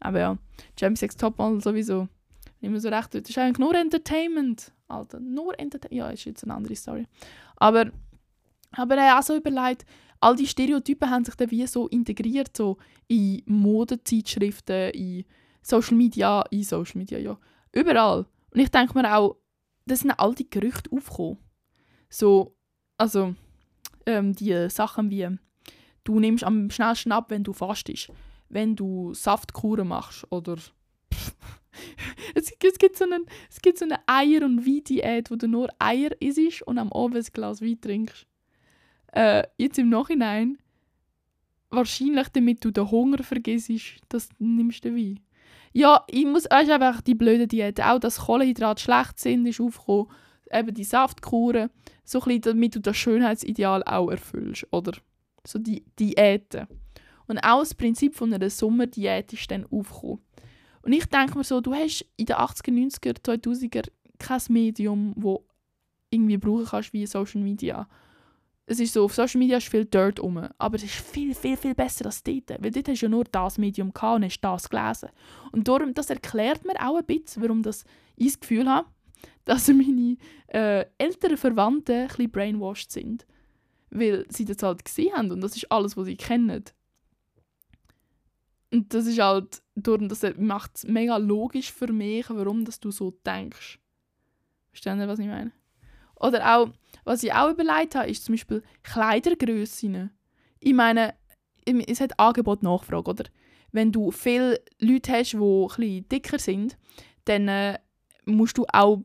[0.00, 0.38] Aber ja,
[0.78, 2.08] Jamie Sex Topmodel sowieso.
[2.60, 3.14] Nicht mehr so recht.
[3.14, 4.72] Das ist eigentlich nur Entertainment.
[4.88, 5.98] Alter, nur Entertainment.
[5.98, 7.06] Ja, ist jetzt eine andere Story.
[7.56, 7.90] Aber,
[8.72, 9.84] aber er auch so überlegt,
[10.20, 15.24] all die Stereotypen haben sich dann wie so integriert, so in Modezeitschriften, in
[15.62, 17.38] Social Media, in Social Media, ja.
[17.72, 18.26] Überall.
[18.50, 19.36] Und ich denke mir auch,
[19.86, 21.38] das sind all die Gerüchte aufgekommen.
[22.08, 22.56] So,
[22.96, 23.34] also,
[24.06, 25.28] ähm, die Sachen wie
[26.06, 28.10] du nimmst am schnellsten ab, wenn du fastest,
[28.48, 30.56] wenn du Saftkuren machst oder
[32.34, 35.48] es, gibt, es, gibt so einen, es gibt so eine Eier- und Wein-Diät, wo du
[35.48, 38.26] nur Eier isst und am Abend ein Glas Wein trinkst.
[39.12, 40.58] Äh, jetzt im Nachhinein,
[41.70, 45.20] wahrscheinlich damit du den Hunger vergisst, das nimmst du Wein.
[45.72, 47.82] Ja, ich muss, ist einfach die blöde Diät.
[47.82, 50.06] Auch, dass Kohlenhydrate schlecht sind, ist aufgekommen.
[50.52, 51.70] Eben die Saftkuren
[52.04, 54.92] so ein bisschen, damit du das Schönheitsideal auch erfüllst, oder?
[55.46, 56.66] So die Diäten.
[57.26, 60.20] Und auch das Prinzip von einer Sommerdiät ist dann aufgekommen.
[60.82, 65.44] Und ich denke mir so, du hast in den 80er, 90er, 2000er kein Medium, wo
[66.10, 67.88] irgendwie brauchen kannst wie Social Media.
[68.66, 71.56] es ist so, auf Social Media ist viel Dirt rum, aber es ist viel, viel,
[71.56, 72.50] viel besser als dort.
[72.60, 75.08] Weil dort hast du ja nur das Medium gehabt und hast das gelesen.
[75.52, 77.84] Und darum, das erklärt mir auch ein bisschen, warum das,
[78.16, 78.88] ich das Gefühl habe,
[79.46, 83.26] dass meine äh, älteren Verwandten ein bisschen brainwashed sind.
[83.88, 86.64] Weil sie das halt gesehen haben und das ist alles, was sie kennen.
[88.70, 92.90] Und das ist halt, darum, das macht es mega logisch für mich, warum dass du
[92.90, 93.78] so denkst.
[94.70, 95.52] Verstehen Sie, was ich meine?
[96.16, 96.68] Oder auch,
[97.04, 100.10] was ich auch überlegt habe, ist zum Beispiel Kleidergrössen.
[100.58, 101.14] Ich meine,
[101.64, 103.24] es hat Angebot Nachfrage, oder?
[103.72, 106.76] Wenn du viele Leute hast, die ein dicker sind,
[107.24, 107.78] dann äh,
[108.24, 109.02] musst du auch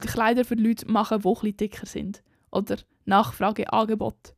[0.00, 2.22] Kleider für Leute machen, die ein dicker sind.
[2.50, 4.34] Oder Nachfrage, Angebot.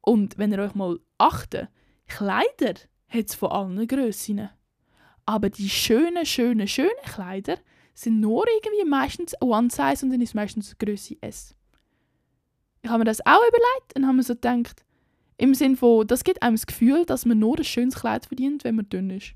[0.00, 1.68] Und wenn ihr euch mal achtet,
[2.06, 2.74] Kleider
[3.08, 4.48] hat es von allen Grössen.
[5.26, 7.58] Aber die schönen, schönen, schönen Kleider
[7.94, 11.54] sind nur irgendwie meistens One Size und dann ist meistens Größe S.
[12.82, 14.84] Ich habe mir das auch überlegt und habe mir so gedacht,
[15.36, 18.64] im Sinne von, das gibt einem das Gefühl, dass man nur ein schönes Kleid verdient,
[18.64, 19.34] wenn man dünn ist.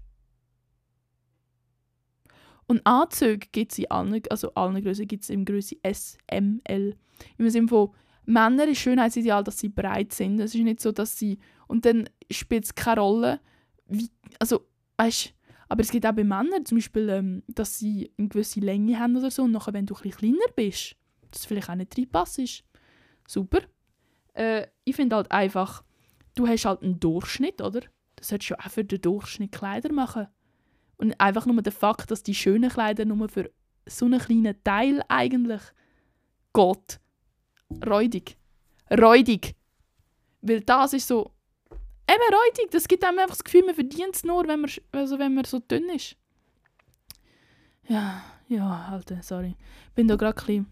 [2.72, 6.62] Und Anzüge gibt es in allen, also allen Größen gibt es in Größe S, M,
[6.64, 6.96] L.
[7.36, 7.90] Im Sinne von,
[8.24, 10.40] Männer ist Schönheitsideal, dass sie breit sind.
[10.40, 11.38] Es ist nicht so, dass sie.
[11.66, 13.40] Und dann spielt es keine Rolle,
[13.88, 14.08] wie.
[14.38, 14.62] Also,
[14.96, 15.34] weißt
[15.68, 19.18] aber es gibt auch bei Männern zum Beispiel, ähm, dass sie eine gewisse Länge haben
[19.18, 19.42] oder so.
[19.42, 20.96] Und nachher, wenn du ein kleiner bist,
[21.30, 22.64] das vielleicht auch nicht reinpasst.
[23.28, 23.60] Super.
[24.32, 25.84] Äh, ich finde halt einfach,
[26.36, 27.82] du hast halt einen Durchschnitt, oder?
[28.16, 30.28] Das solltest du auch für den Durchschnitt Kleider machen.
[31.02, 33.50] Und einfach nur der Fakt, dass die schönen Kleider nur für
[33.86, 35.60] so einen kleinen Teil eigentlich
[36.54, 37.00] geht.
[37.84, 38.36] Räudig.
[38.90, 39.54] Räudig.
[40.40, 41.32] Weil das ist so,
[42.08, 45.18] Eben räudig, das gibt einem einfach das Gefühl, man verdient es nur, wenn man, also
[45.18, 46.16] wenn man so dünn ist.
[47.88, 49.56] Ja, ja, Alter, sorry.
[49.94, 50.66] Bin da gerade ein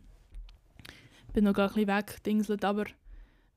[1.33, 2.85] bin noch gerade ein bisschen weggedingselt, aber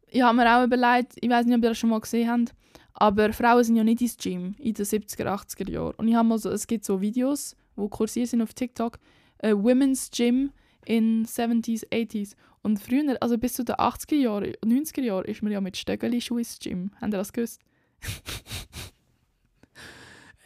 [0.07, 2.55] ich habe mir auch überlegt, ich weiß nicht, ob ihr das schon mal gesehen habt,
[2.93, 5.95] aber Frauen sind ja nicht ins Gym in den 70er, 80er Jahren.
[5.97, 8.99] Und ich habe mal so, es gibt so Videos, die kursiert sind auf TikTok,
[9.39, 10.51] äh, Women's Gym
[10.85, 12.35] in 70s, 80s.
[12.61, 16.39] Und früher, also bis zu den 80er Jahren, 90er Jahren, ist man ja mit Stöckeli-Schuhen
[16.39, 16.91] ins Gym.
[17.01, 17.59] Habt ihr das gewusst?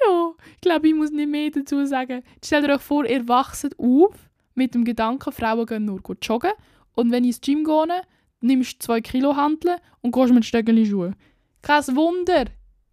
[0.06, 2.24] ja, ich glaube, ich muss nicht mehr dazu sagen.
[2.44, 4.16] Stellt euch vor, ihr wachset auf
[4.56, 6.52] mit dem Gedanken, Frauen gehen nur gut joggen.
[6.96, 8.02] Und wenn ich ins Gym gehe,
[8.42, 11.16] nimmst du zwei Kilo Handeln und gehst mit Stöckeli-Schuhen.
[11.62, 12.46] Kein Wunder,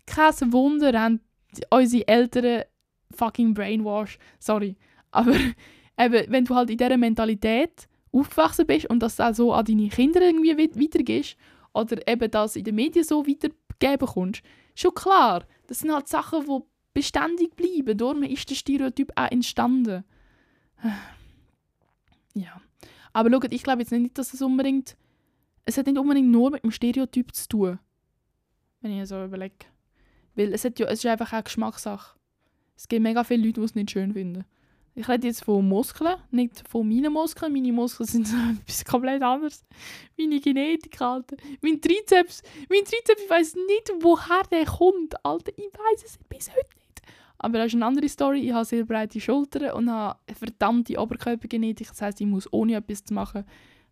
[0.06, 1.20] kein Wunder haben
[1.70, 2.64] unsere Eltern
[3.14, 4.18] fucking brainwash.
[4.38, 4.76] Sorry.
[5.10, 5.34] Aber
[5.98, 9.88] eben, wenn du halt in dieser Mentalität aufgewachsen bist und das auch so an deine
[9.88, 11.36] Kinder irgendwie weitergehst
[11.72, 14.42] oder eben das in den Medien so weitergeben bekommst,
[14.74, 16.60] schon klar, das sind halt Sachen, die
[16.92, 17.98] beständig bleiben.
[17.98, 20.04] Darum ist der Stereotyp auch entstanden.
[22.36, 22.60] Ja.
[23.12, 24.96] Aber schaut, ich glaube jetzt nicht, dass es unbedingt...
[25.64, 27.78] Es hat nicht unbedingt nur mit dem Stereotyp zu tun.
[28.84, 29.54] Wenn ich so überlege.
[30.34, 32.18] Weil es, hat ja, es ist einfach auch Geschmackssache.
[32.76, 34.44] Es gibt mega viele Leute, die es nicht schön finden.
[34.94, 37.50] Ich rede jetzt von Muskeln, nicht von meinen Muskeln.
[37.50, 39.64] Meine Muskeln sind so etwas komplett anderes.
[40.18, 41.34] Meine Genetik, Alter.
[41.62, 45.52] Mein Trizeps, mein Trizeps, ich weiß nicht, woher der kommt, Alter.
[45.56, 47.00] Ich weiß es bis heute nicht.
[47.38, 48.40] Aber das ist eine andere Story.
[48.40, 51.88] Ich habe sehr breite Schultern und habe eine verdammte Oberkörpergenetik.
[51.88, 53.44] Das heisst, ich muss ohne etwas zu machen,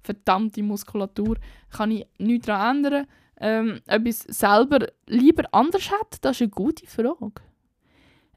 [0.02, 1.38] verdammte Muskulatur,
[1.70, 3.06] kann ich nichts daran ändern.
[3.42, 7.42] Ähm, es selber lieber anders hätte, das ist eine gute Frage.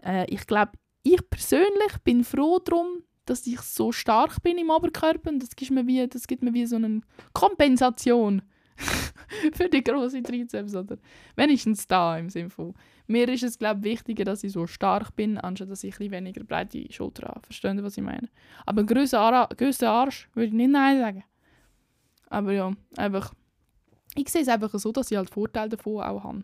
[0.04, 0.72] Äh, ich glaube,
[1.04, 5.70] ich persönlich bin froh darum, dass ich so stark bin im Oberkörper und das gibt
[5.70, 7.02] mir wie, das gibt mir wie so eine
[7.34, 8.42] Kompensation
[9.54, 10.98] für die große Trizeps oder
[11.36, 12.74] wenigstens da im Sinne von
[13.06, 16.44] mir ist es glaube wichtiger, dass ich so stark bin, anstatt dass ich ein weniger
[16.44, 17.42] breite Schulter habe.
[17.42, 18.28] Verstehen Sie, was ich meine?
[18.66, 19.50] Aber grösser, Ar
[19.84, 21.24] Arsch würde ich nicht nein sagen.
[22.30, 23.34] Aber ja, einfach
[24.16, 26.44] ich sehe es einfach so, dass ich halt Vorteile davon auch habe.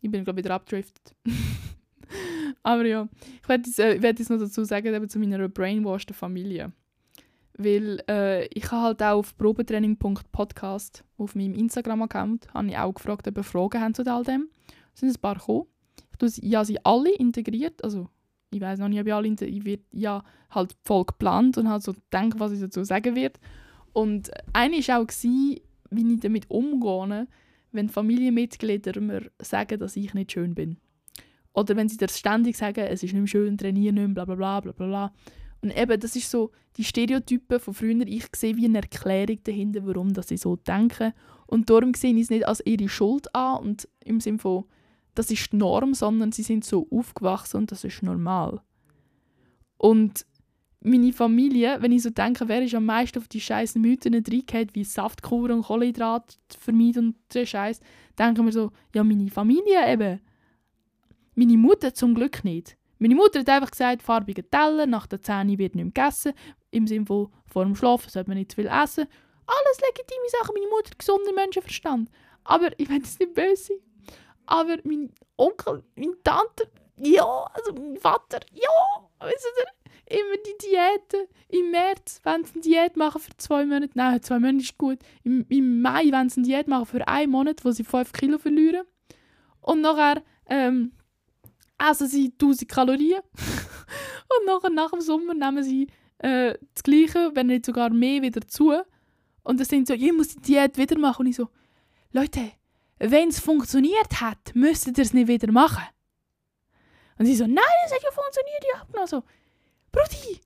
[0.00, 1.14] Ich bin glaube ich wieder abdriftet.
[2.62, 3.08] Aber ja,
[3.42, 6.72] ich werde jetzt, äh, werd noch dazu sagen, eben zu meiner brainwashed Familie.
[7.56, 13.44] Weil äh, ich habe halt auch auf probetraining.podcast auf meinem Instagram-Account auch gefragt, ob ihr
[13.44, 14.48] Fragen haben zu all dem.
[14.92, 15.66] Es sind ein paar gekommen.
[16.40, 18.08] Ich habe sie alle integriert, also
[18.50, 21.68] ich weiß noch nicht, ob ich alle integriert, ich werde ja halt voll geplant und
[21.68, 23.38] halt so denke, was ich dazu sagen werde.
[23.92, 25.60] Und eine war auch, gewesen,
[25.96, 27.26] wie ich damit umgehe,
[27.72, 30.78] wenn Familienmitglieder mir sagen, dass ich nicht schön bin.
[31.52, 34.34] Oder wenn sie dir ständig sagen, es ist nicht mehr schön, trainieren nicht mehr, bla
[34.34, 35.12] bla bla bla bla.
[35.62, 38.06] Und eben, das ist so die Stereotypen von früher.
[38.06, 41.12] Ich sehe wie eine Erklärung dahinter, warum dass sie so denken.
[41.46, 44.64] Und darum sehe ich es nicht als ihre Schuld an und im Sinne von,
[45.14, 48.60] das ist die Norm, sondern sie sind so aufgewachsen und das ist normal.
[49.78, 50.26] Und
[50.84, 54.68] meine Familie, wenn ich so denke, wer ist am meisten auf die scheiß Mythen reingehauen,
[54.74, 57.80] wie Saftkur und Kohlenhydrat vermeiden und so Scheiß,
[58.18, 60.20] denken wir so, ja, meine Familie eben.
[61.34, 62.76] Meine Mutter zum Glück nicht.
[62.98, 66.34] Meine Mutter hat einfach gesagt, farbige Teller, nach der 10 wird nicht mehr gegessen.
[66.70, 69.06] Im Sinne von, vor dem Schlafen sollte man nicht zu viel essen.
[69.46, 70.54] Alles legitime Sachen.
[70.54, 72.10] Meine Mutter gesunder Menschenverstand.
[72.44, 73.76] Aber ich will es nicht böse sein.
[74.46, 76.68] Aber mein Onkel, meine Tante,
[76.98, 81.28] ja, also mein Vater, ja, wisst ihr, immer die Diäten.
[81.48, 84.98] Im März, wenn sie eine Diät machen für zwei Monate, nein, zwei Monate ist gut.
[85.22, 88.38] Im, im Mai, wenn sie eine Diät machen für einen Monat, wo sie 5 Kilo
[88.38, 88.86] verlieren.
[89.60, 90.92] Und nachher ähm,
[91.78, 93.20] essen sie 1000 Kalorien.
[94.38, 95.88] und nachher, nach dem Sommer nehmen sie
[96.18, 98.72] äh, das Gleiche, wenn nicht sogar mehr wieder zu.
[99.42, 101.24] Und dann sind so, ich muss die Diät wieder machen.
[101.24, 101.48] Und ich so,
[102.12, 102.52] Leute,
[102.98, 105.84] wenn es funktioniert hat, müsstet ihr es nicht wieder machen.
[107.18, 109.22] Und sie so, nein, es hat ja funktioniert, ich habe noch so,
[109.94, 110.40] Brudi,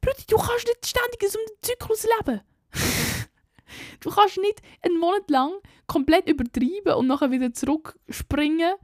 [0.00, 2.40] Brudi, du kannst nicht ständig in so einem Zyklus leben.
[4.00, 5.52] du kannst nicht einen Monat lang
[5.86, 8.74] komplett übertreiben und nachher wieder zurückspringen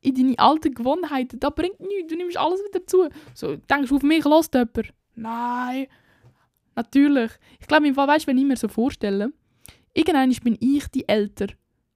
[0.00, 1.38] in deine alten Gewohnheiten.
[1.38, 3.08] Das bringt nichts, du nimmst alles wieder zu.
[3.34, 4.92] So, denkst du, auf mich los jemand?
[5.14, 5.86] Nein.
[6.74, 7.30] Natürlich.
[7.60, 9.32] Ich glaube, im Fall, weißt wenn ich mir so vorstelle,
[9.94, 11.46] irgendwann bin ich die Älter,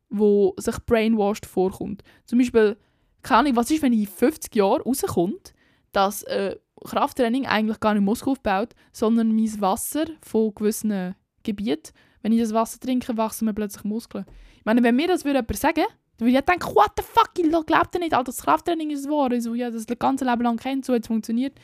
[0.08, 2.04] wo sich brainwashed vorkommt.
[2.26, 2.76] Zum Beispiel,
[3.22, 5.52] keine Ahnung, was ist, wenn in 50 Jahren rauskommt,
[5.92, 11.92] dass äh, Krafttraining eigentlich gar nicht Muskel aufbaut, sondern mein Wasser von gewissen Gebieten,
[12.22, 14.24] wenn ich das Wasser trinke, wachsen mir plötzlich Muskeln.
[14.58, 15.84] Ich meine, wenn mir das würde jemand sagen
[16.16, 19.32] dann würde ich denken, what the fuck, ich glaube nicht, Alter, das Krafttraining ist wahr.
[19.32, 21.58] Also, ja, das ganze Leben lang kennt, so hat es funktioniert.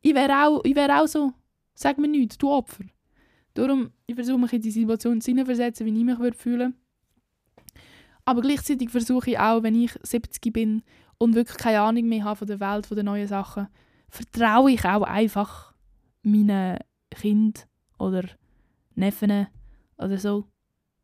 [0.00, 1.32] Ich wäre auch, wär auch so,
[1.74, 2.84] sag mir nichts, du Opfer.
[3.54, 6.74] Darum, ich versuche mich in die Situation hineinversetzen, wie ich mich würde fühlen
[8.24, 10.82] Aber gleichzeitig versuche ich auch, wenn ich 70 bin
[11.18, 13.68] und wirklich keine Ahnung mehr habe von der Welt, von den neuen Sachen,
[14.12, 15.72] vertraue ich auch einfach
[16.22, 16.78] meinen
[17.10, 17.66] Kind
[17.98, 18.24] oder
[18.94, 19.46] Neffen
[19.96, 20.44] oder so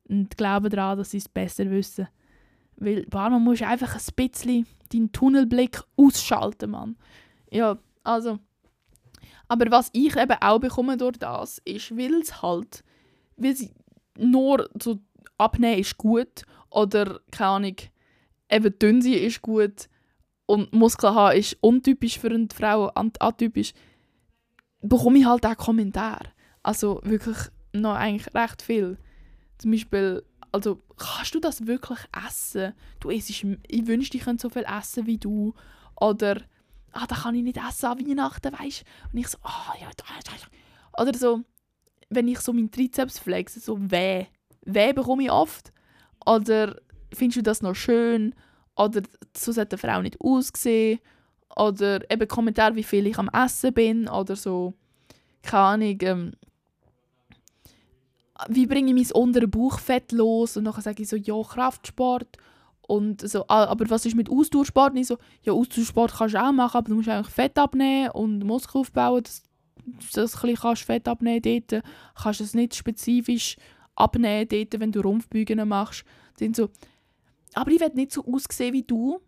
[0.09, 2.07] und glaube daran, dass sie es besser wissen.
[2.77, 6.97] Weil man muss einfach ein bisschen deinen Tunnelblick ausschalten, Mann.
[7.51, 8.38] Ja, also.
[9.49, 12.85] Aber was ich eben auch bekomme durch das, ist, weil es halt,
[13.37, 13.73] weil sie
[14.18, 14.99] nur so
[15.38, 17.77] abnehmen ist gut oder, keine Ahnung,
[18.51, 19.88] eben dünn sein ist gut
[20.48, 23.72] und Muskeln haben ist untypisch für eine Frau, atypisch,
[24.80, 26.30] bekomme ich halt auch Kommentare.
[26.62, 27.37] Also wirklich
[27.72, 28.96] noch eigentlich recht viel.
[29.58, 32.72] Zum Beispiel also kannst du das wirklich essen?
[33.00, 35.54] Du isst, ich wünschte, ich könnte so viel essen wie du.
[36.00, 36.42] Oder,
[36.92, 39.11] ah, da kann ich nicht essen an Weihnachten, weißt du?
[39.12, 41.02] Und ich so, ah, oh, ja, da, da.
[41.02, 41.42] Oder so,
[42.08, 44.26] wenn ich so meinen Trizeps flexe, so weh.
[44.64, 45.72] Weh bekomme ich oft.
[46.24, 46.80] Oder
[47.12, 48.34] findest du das noch schön?
[48.79, 49.03] Oder
[49.37, 51.01] so sollte eine Frau nicht aussehen.
[51.57, 54.09] Oder eben Kommentar, wie viel ich am Essen bin.
[54.09, 54.75] Oder so,
[55.43, 56.33] keine Ahnung, ähm,
[58.49, 60.57] wie bringe ich mein untere Bauchfett los?
[60.57, 62.37] Und dann sage ich so, ja, Kraftsport.
[62.83, 64.93] Und so, ah, aber was ist mit Ausdauersport?
[64.93, 68.11] Und ich so, ja, Ausdauersport kannst du auch machen, aber du musst eigentlich Fett abnehmen
[68.12, 69.25] und Muskel aufbauen,
[70.14, 71.83] dass du kannst Fett abnehmen dort.
[72.14, 73.57] Kannst es nicht spezifisch
[73.97, 76.05] abnehmen dort, wenn du Rumpfbeugen machst.
[76.38, 76.71] Sind so,
[77.54, 79.20] aber ich will nicht so aussehen wie du,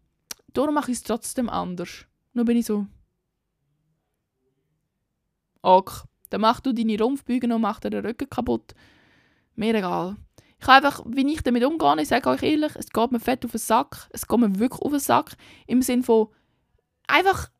[0.52, 2.06] darum mache ich es trotzdem anders.
[2.32, 2.86] Nur bin ich so,
[5.62, 8.74] ok, dann mach du deine Rumpfbeugen und mach dir den Rücken kaputt.
[9.56, 10.16] Mir egal.
[10.58, 13.44] Ich habe einfach, wie ich damit umgehe, ich sage euch ehrlich, es geht mir fett
[13.44, 14.08] auf den Sack.
[14.10, 15.36] Es geht mir wirklich auf den Sack.
[15.66, 16.28] Im Sinne von
[17.06, 17.50] einfach,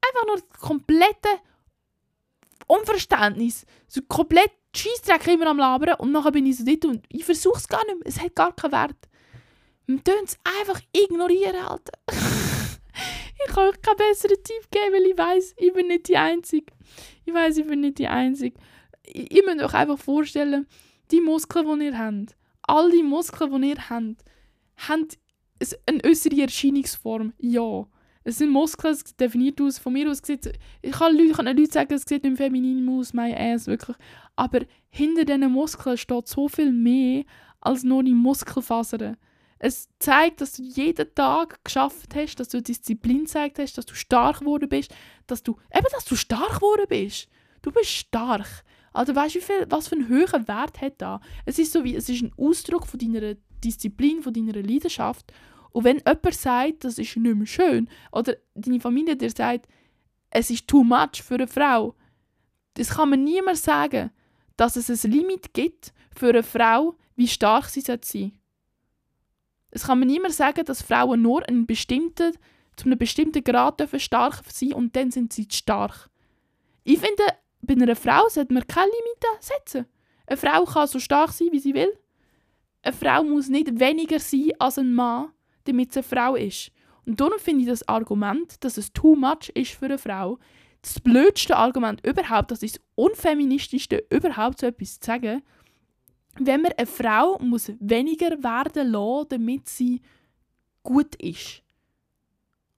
[0.00, 1.28] einfach nur komplette
[2.66, 3.66] Unverständnis.
[3.86, 7.58] So komplett Scheissdreck immer am Labern und nachher bin ich so dort und ich versuche
[7.58, 8.06] es gar nicht mehr.
[8.06, 9.08] Es hat gar keinen Wert.
[9.98, 11.92] Es einfach ignorieren, Alter.
[12.10, 16.72] ich kann euch keinen besseren Tipp geben, weil ich weiß, ich bin nicht die Einzige.
[17.24, 18.56] Ich weiß, ich bin nicht die Einzige.
[19.04, 20.66] Ich, muss euch einfach vorstellen,
[21.10, 24.24] die Muskeln, die ihr habt, all die Muskeln, die ihr habt,
[24.76, 25.08] haben
[25.86, 27.32] eine äußere Erscheinungsform.
[27.38, 27.86] Ja.
[28.22, 31.72] Es sind Muskeln, es definiert aus, von mir aus sieht ich kann Leute, kann Leute
[31.72, 33.96] sagen, es sieht nicht feminin aus, mein Ass, wirklich.
[34.36, 37.24] Aber hinter diesen Muskeln steht so viel mehr
[37.60, 39.16] als nur die Muskelfasern.
[39.62, 43.94] Es zeigt, dass du jeden Tag geschafft hast, dass du Disziplin gezeigt hast, dass du
[43.94, 44.94] stark geworden bist,
[45.26, 47.28] dass du, eben, dass du stark geworden bist.
[47.60, 48.64] Du bist stark.
[48.94, 51.20] Also weißt du, was für einen höheren Wert hat da?
[51.44, 55.30] Es ist so wie, es ist ein Ausdruck von deiner Disziplin, von deiner Leidenschaft.
[55.72, 59.68] Und wenn jemand sagt, das ist nicht mehr schön, oder deine Familie dir sagt,
[60.30, 61.94] es ist too much für eine Frau,
[62.74, 64.10] das kann man niemand sagen,
[64.56, 68.39] dass es ein Limit gibt für eine Frau, wie stark sie sein sollte.
[69.70, 72.32] Es kann man niemand sagen, dass Frauen nur einen bestimmten,
[72.76, 76.08] zu einem bestimmten Grad dürfen stark sein und dann sind sie stark.
[76.84, 77.22] Ich finde,
[77.62, 79.86] bei einer Frau sollte man keine Limite setzen.
[80.26, 81.92] Eine Frau kann so stark sein, wie sie will.
[82.82, 85.28] Eine Frau muss nicht weniger sein als ein Mann,
[85.64, 86.72] damit sie eine Frau ist.
[87.06, 90.38] Und darum finde ich das Argument, dass es too much ist für eine Frau,
[90.82, 95.42] das blödste Argument überhaupt, das ist das unfeministischste überhaupt, so etwas zu sagen.
[96.38, 100.00] Wenn man eine Frau muss weniger werden lassen, damit sie
[100.82, 101.62] gut ist.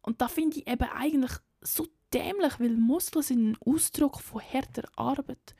[0.02, 4.88] Und da finde ich eben eigentlich so dämlich, weil Muskeln sind ein Ausdruck von härter
[4.96, 5.54] Arbeit.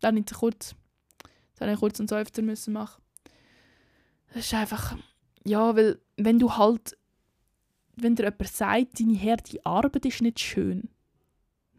[0.00, 0.74] Dann nicht kurz,
[1.56, 3.00] dann ich kurz einen Seufzer müssen machen.
[4.34, 4.96] Das ist einfach,
[5.44, 6.96] ja, weil wenn du halt,
[7.94, 10.90] wenn dir jemand sagt, deine harte Arbeit ist nicht schön, und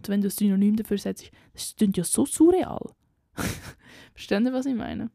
[0.09, 2.91] wenn du ein Synonym dafür setzt, das klingt ja so surreal.
[4.13, 5.09] Verstehen Sie, was ich meine?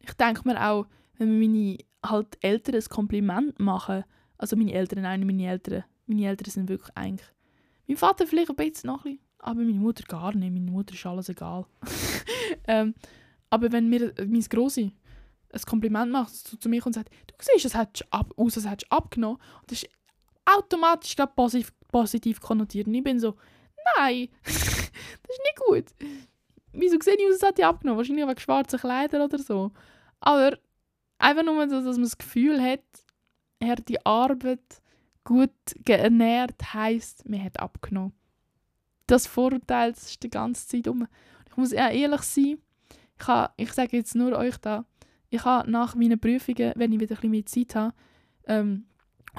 [0.00, 0.86] Ich denke mir auch,
[1.18, 4.04] wenn meine halt Eltern ein Kompliment machen,
[4.38, 7.28] also meine Eltern, nein, meine Eltern, meine Eltern sind wirklich eigentlich,
[7.88, 9.04] mein Vater vielleicht ein bisschen noch
[9.38, 11.66] aber meine Mutter gar nicht, meine Mutter ist alles egal.
[12.66, 12.94] ähm,
[13.48, 14.92] aber wenn mir mein Grossi
[15.52, 18.96] ein Kompliment macht so zu mir und sagt, du siehst, es hat aus, hättest du
[18.96, 19.90] abgenommen, und das ist
[20.44, 22.88] automatisch positiv, positiv konnotiert.
[22.88, 23.36] Und ich bin so,
[23.96, 25.84] nein, das ist nicht gut.
[26.72, 27.96] Wieso sehe ich aus, als hätte ich abgenommen?
[27.96, 29.72] Wahrscheinlich wegen schwarzen Kleidern oder so.
[30.20, 30.58] Aber
[31.16, 32.84] einfach nur so, dass man das Gefühl hat,
[33.64, 34.82] harte Arbeit,
[35.24, 35.54] gut
[35.86, 38.12] geernährt heisst, man hat abgenommen.
[39.06, 41.08] Das Vorurteil das ist die ganze Zeit um.
[41.48, 42.58] Ich muss ehrlich sein,
[43.18, 44.84] ich, habe, ich sage jetzt nur euch da,
[45.30, 47.94] ich habe nach meinen Prüfungen, wenn ich wieder ein bisschen mehr Zeit habe,
[48.46, 48.84] ähm,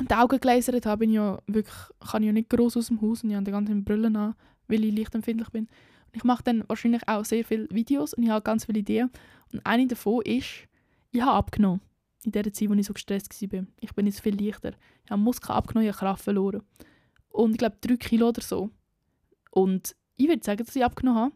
[0.05, 3.01] die Augen gelasert habe, bin ich ja wirklich, kann ich ja nicht groß aus dem
[3.01, 4.35] Haus und ich habe die ganze Brille an,
[4.67, 5.63] weil ich lichtempfindlich bin.
[5.65, 9.09] Und ich mache dann wahrscheinlich auch sehr viele Videos und ich habe ganz viele Ideen.
[9.51, 10.67] Und eine davon ist,
[11.11, 11.81] ich habe abgenommen.
[12.23, 13.65] In der Zeit, wo ich so gestresst war.
[13.79, 14.73] Ich bin jetzt viel leichter.
[15.05, 16.61] Ich habe Muskeln abgenommen, ich habe Kraft verloren.
[17.29, 18.69] Und ich glaube, drei Kilo oder so.
[19.51, 21.35] Und ich würde sagen, dass ich abgenommen habe.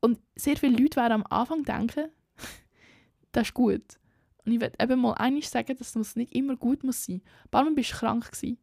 [0.00, 2.10] Und sehr viele Leute werden am Anfang denken,
[3.32, 3.98] das ist gut.
[4.44, 7.22] Und ich würde eben mal einiges sagen, dass es nicht immer gut muss sein.
[7.44, 8.58] Ein paar Mal bist du krank gewesen.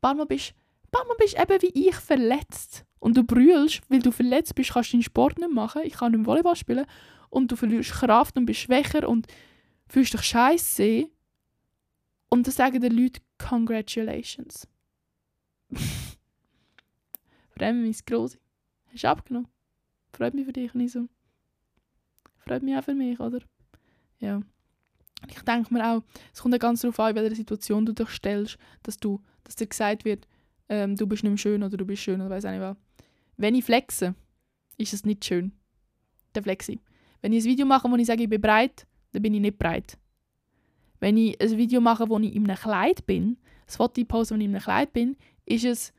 [0.00, 0.54] Paar Mal bist
[0.92, 2.84] du bist eben wie ich verletzt.
[3.00, 5.82] Und du brüllst, weil du verletzt bist, kannst du deinen Sport nicht machen.
[5.84, 6.86] Ich kann nicht Volleyball spielen.
[7.30, 9.26] Und du verlierst Kraft und bist schwächer und
[9.88, 11.08] fühlst dich scheiße.
[12.30, 14.68] Und dann sagen die Leute Congratulations.
[17.60, 18.38] Mich, mein Grosse.
[18.92, 19.48] Hast du abgenommen?
[20.12, 21.08] Freut mich für dich nicht so.
[22.38, 23.40] Freut mich auch für mich, oder?
[24.18, 24.40] Ja.
[25.28, 28.08] Ich denke mir auch, es kommt ja ganz darauf an, in welcher Situation du dich
[28.10, 30.26] stellst, dass, du, dass dir gesagt wird,
[30.68, 32.76] ähm, du bist nicht mehr schön oder du bist schön oder weiß nicht was.
[33.36, 34.14] Wenn ich flexe,
[34.76, 35.52] ist es nicht schön.
[36.34, 36.78] Der flexe
[37.20, 39.58] Wenn ich ein Video mache, wo ich sage, ich bin breit, dann bin ich nicht
[39.58, 39.98] breit.
[41.00, 44.38] Wenn ich ein Video mache, wo ich in einem Kleid bin, das Foto poste, wo
[44.38, 45.92] ich in einem Kleid bin, ist es,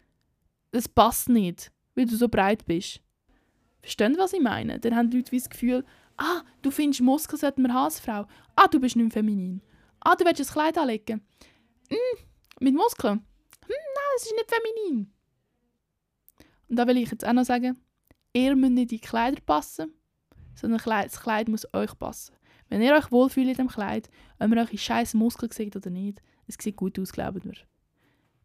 [0.72, 3.02] das passt nicht, weil du so breit bist.
[3.82, 4.80] Verstehen, was ich meine?
[4.80, 5.86] Dann haben die Leute das Gefühl,
[6.18, 8.26] ah, du findest Muskeln sollten wir haben als Frau.
[8.56, 9.62] Ah, du bist nicht feminin.
[10.00, 11.22] Ah, du willst ein Kleid anlegen.
[11.90, 12.18] Mm,
[12.60, 13.14] mit Muskeln?
[13.14, 15.14] Hm, nein, das ist nicht feminin.
[16.70, 17.78] Und da will ich jetzt auch noch sagen,
[18.34, 19.94] ihr müsst nicht in die Kleider passen,
[20.56, 22.36] sondern das Kleid muss euch passen.
[22.70, 26.22] Wenn ihr euch wohlfühlt in dem Kleid, ob ihr eure scheiß Muskeln seht oder nicht,
[26.48, 27.56] es sieht gut aus, glaubt mir.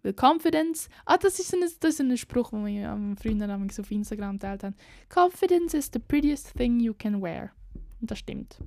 [0.02, 3.90] Weil Confidence, ah, das ist ein, das ist ein Spruch, den wir am Freunden auf
[3.90, 4.74] Instagram teilt haben.
[5.12, 7.52] Confidence is the prettiest thing you can wear.
[8.00, 8.58] Und das stimmt.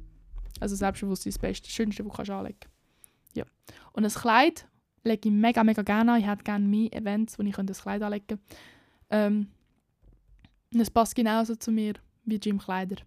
[0.59, 2.73] Also Selbstbewusstsein ist das Beste, das Schönste, was du anlegen kannst.
[3.35, 3.45] Ja.
[3.93, 4.67] Und ein Kleid
[5.03, 6.19] lege ich mega, mega gerne an.
[6.19, 8.43] Ich hätte gerne mehr Events, wo ich ein Kleid anlegen könnte.
[9.09, 9.47] Ähm,
[10.71, 11.93] es passt genauso zu mir
[12.25, 12.97] wie Gym-Kleider.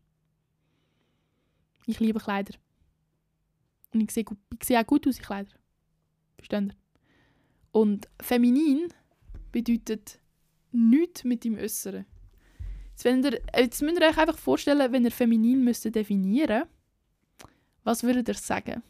[1.86, 2.54] Ich liebe Kleider.
[3.92, 4.24] Und ich sehe,
[4.58, 5.52] ich sehe auch gut aus in Kleider.
[6.36, 6.74] Versteht ihr?
[7.72, 8.88] Und feminin
[9.52, 10.20] bedeutet
[10.72, 12.06] nichts mit dem Äußeren.
[12.96, 16.64] Jetzt, wenn ihr, jetzt müsst ihr euch einfach vorstellen, wenn ihr feminin müsst definieren
[17.84, 18.82] was würdet ihr sagen?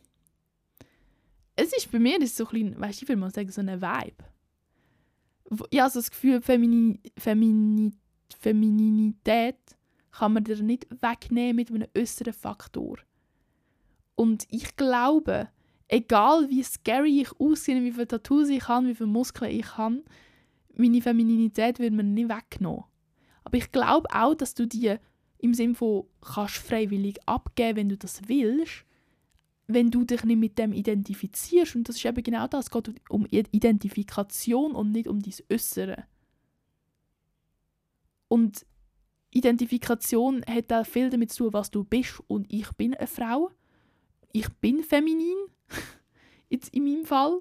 [1.57, 3.83] Es ist bei mir ist so ein weißt du, ich will mal sagen, so eine
[3.83, 4.25] Vibe.
[5.71, 7.93] Ich habe so das Gefühl, Femini, Femini,
[8.41, 9.59] Femininität
[10.13, 12.99] kann man dir nicht wegnehmen mit einem äußeren Faktor.
[14.15, 15.49] Und ich glaube,
[15.89, 20.05] egal wie scary ich aussehe, wie viele Tattoos ich habe, wie viele Muskeln ich habe,
[20.75, 22.85] meine Femininität wird mir nicht weggenommen.
[23.47, 24.97] Aber ich glaube auch, dass du die
[25.39, 28.85] im Sinne von kannst freiwillig abgeben, wenn du das willst,
[29.69, 31.77] wenn du dich nicht mit dem identifizierst.
[31.77, 32.65] Und das ist eben genau das.
[32.65, 36.07] Es geht um Identifikation und nicht um dein Äußere.
[38.27, 38.67] Und
[39.31, 42.21] Identifikation hat auch viel damit zu tun, was du bist.
[42.27, 43.53] Und ich bin eine Frau.
[44.33, 45.39] Ich bin feminin.
[46.49, 47.39] Jetzt in meinem Fall.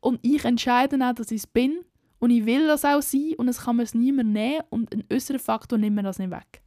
[0.00, 1.84] Und ich entscheide auch, dass ich es bin.
[2.18, 5.04] Und ich will das auch sein und es kann mir es niemand nehmen und ein
[5.12, 6.62] äußerer Faktor nimmt mir das nicht weg.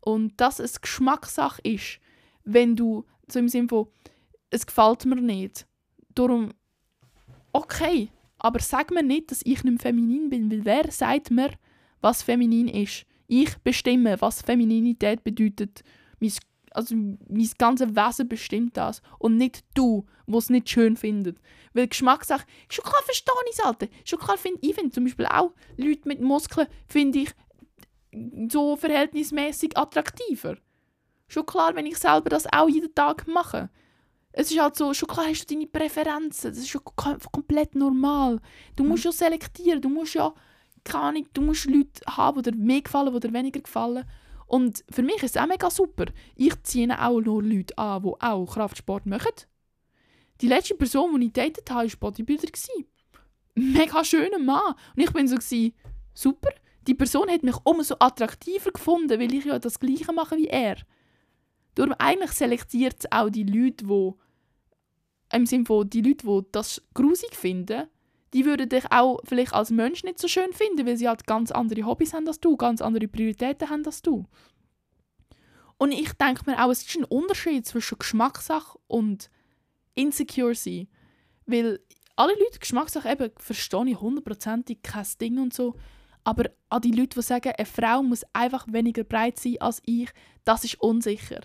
[0.00, 1.98] Und dass es Geschmackssache ist,
[2.44, 3.88] wenn du, so im Sinne von,
[4.50, 5.66] es gefällt mir nicht.
[6.14, 6.50] Darum,
[7.52, 11.50] okay, aber sag mir nicht, dass ich nicht feminin bin, weil wer sagt mir,
[12.00, 13.06] was feminin ist?
[13.26, 15.82] Ich bestimme, was Femininität bedeutet.
[16.20, 16.32] Mein,
[16.74, 19.00] also mein ganzes Wesen bestimmt das.
[19.18, 21.38] Und nicht du, wo es nicht schön findet.
[21.72, 23.86] Weil Geschmackssache, schon klar verstehe ich es, Alter.
[24.04, 27.30] Schon klar finde ich, find zum Beispiel auch Leute mit Muskeln, finde ich
[28.50, 30.56] so verhältnismäßig attraktiver.
[31.28, 33.70] Schon klar, wenn ich selber das auch jeden Tag mache.
[34.32, 38.40] Es ist halt so, schon klar hast du deine Präferenzen, das ist schon komplett normal.
[38.74, 38.90] Du mhm.
[38.90, 40.34] musst ja selektieren, du musst ja,
[40.82, 44.04] keine Ahnung, du musst Leute haben, die dir mehr gefallen, die dir weniger gefallen.
[44.46, 46.06] Und für mich ist es auch mega super.
[46.36, 49.32] Ich ziehe auch nur Leute an, die auch Kraftsport machen.
[50.40, 52.48] Die letzte Person, die ich datet habe, war Bodybuilder.
[53.54, 54.74] Mega schöner Mann.
[54.96, 55.36] Und ich bin so,
[56.12, 56.50] super.
[56.86, 60.76] Die Person hat mich umso attraktiver gefunden, weil ich ja das Gleiche mache wie er.
[61.74, 64.12] Darum eigentlich selektiert es auch die Leute, die
[65.32, 67.88] im Sinne von die Leute, die das grusig finden,
[68.34, 71.52] die würden dich auch vielleicht als Mensch nicht so schön finden, weil sie halt ganz
[71.52, 74.26] andere Hobbys haben als du, ganz andere Prioritäten haben als du.
[75.78, 79.30] Und ich denke mir auch, es ist ein Unterschied zwischen Geschmackssache und
[79.94, 80.88] insecure sein.
[81.46, 81.80] Weil
[82.16, 85.76] alle Leute Geschmackssache eben verstehe ich hundertprozentig kein Ding und so.
[86.24, 90.10] Aber an die Leute, die sagen, eine Frau muss einfach weniger breit sein als ich,
[90.44, 91.40] das ist unsicher.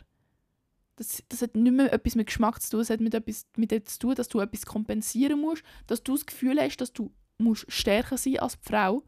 [1.00, 3.72] Das, das hat nicht mehr etwas mit Geschmack zu tun, es hat mit etwas mit
[3.72, 7.10] dem zu tun, dass du etwas kompensieren musst, dass du das Gefühl hast, dass du
[7.38, 9.04] musst stärker sein als die Frau.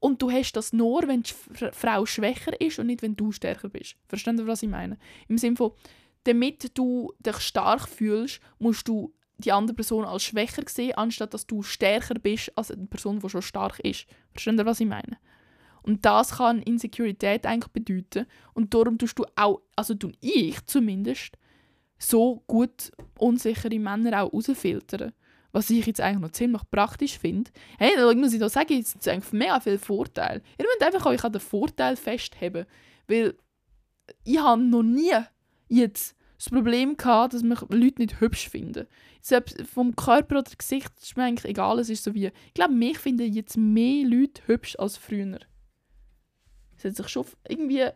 [0.00, 1.32] Und du hast das nur, wenn die
[1.72, 3.94] Frau schwächer ist und nicht, wenn du stärker bist.
[4.08, 4.98] Verstehst du, was ich meine?
[5.28, 5.70] Im Sinne von,
[6.24, 11.46] damit du dich stark fühlst, musst du die andere Person als schwächer sehen, anstatt dass
[11.46, 14.06] du stärker bist als eine Person, die schon stark ist.
[14.32, 15.16] Verstehst du, was ich meine?
[15.82, 18.26] Und das kann Insecurity eigentlich bedeuten.
[18.54, 21.36] Und darum tust du auch, also tue ich zumindest,
[21.98, 25.12] so gut unsichere Männer auch rausfiltern.
[25.52, 27.50] Was ich jetzt eigentlich noch ziemlich praktisch finde.
[27.78, 30.42] Hey, da muss ich da sagen, es ist eigentlich mega viel Vorteil.
[30.58, 32.66] Ihr müsst einfach euch an den Vorteil festheben.
[33.08, 33.34] Weil
[34.24, 35.12] ich habe noch nie
[35.68, 38.86] jetzt das Problem gehabt, dass mich Leute nicht hübsch finden.
[39.20, 41.78] Selbst vom Körper oder Gesicht ist mir eigentlich egal.
[41.80, 45.40] Es ist so wie, ich glaube, mich finden jetzt mehr Leute hübsch als früher.
[46.80, 47.86] Es hat sich schon irgendwie.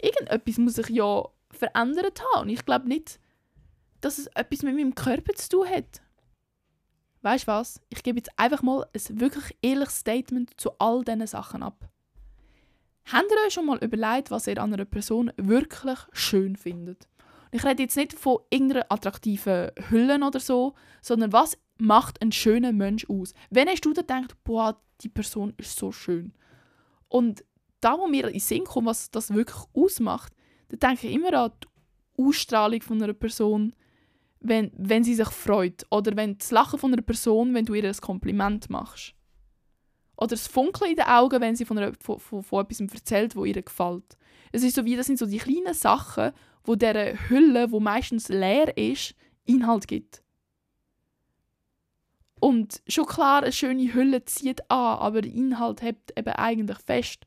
[0.00, 2.42] Irgendetwas muss sich ja verändert haben.
[2.42, 3.18] Und ich glaube nicht,
[4.00, 6.00] dass es etwas mit meinem Körper zu tun hat.
[7.22, 7.80] Weißt du was?
[7.90, 11.90] Ich gebe jetzt einfach mal ein wirklich ehrliches Statement zu all diesen Sachen ab.
[13.12, 17.08] Habt ihr euch schon mal überlegt, was ihr an einer Person wirklich schön findet?
[17.50, 22.32] Und ich rede jetzt nicht von irgendeiner attraktiven Hülle oder so, sondern was macht ein
[22.32, 23.34] schöner Mensch aus?
[23.50, 26.32] Wenn hast du dann gedacht, boah, die Person ist so schön?
[27.08, 27.44] Und
[27.80, 30.32] da, wo mir in den Sinn kommt, was das wirklich ausmacht,
[30.68, 33.74] dann denke ich immer an die Ausstrahlung von einer Person,
[34.40, 35.84] wenn, wenn sie sich freut.
[35.90, 39.14] Oder wenn das Lachen von einer Person, wenn du ihr ein Kompliment machst.
[40.16, 43.34] Oder das Funkeln in den Augen, wenn sie von, einer, von, von, von etwas erzählt,
[43.36, 44.16] wo ihr gefällt.
[44.52, 46.32] Es ist so wie, das sind so die kleinen Sachen,
[46.64, 49.14] wo dieser Hülle, wo meistens leer ist,
[49.46, 50.22] Inhalt gibt.
[52.40, 57.26] Und schon klar, eine schöne Hülle zieht an, aber der Inhalt hebt eben eigentlich fest.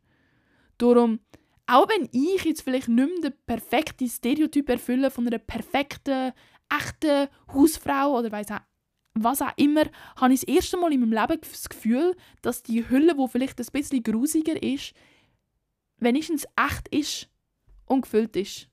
[0.77, 1.19] Darum,
[1.67, 6.33] auch wenn ich jetzt vielleicht nicht mehr den perfekten Stereotyp erfülle von einer perfekten,
[6.69, 8.59] echten Hausfrau oder weiss auch,
[9.15, 9.83] was auch immer,
[10.17, 13.59] habe ich das erste Mal in meinem Leben das Gefühl, dass die Hülle, die vielleicht
[13.59, 14.93] ein bisschen grusiger ist,
[15.97, 17.29] wenigstens echt ist
[17.85, 18.69] und gefüllt ist.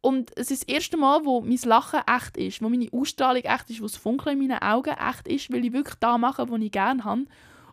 [0.00, 3.68] Und es ist das erste Mal, wo mein Lachen echt ist, wo meine Ausstrahlung echt
[3.68, 6.60] ist, wo das Funkeln in meinen Augen echt ist, weil ich wirklich da mache, was
[6.60, 7.24] ich gerne habe.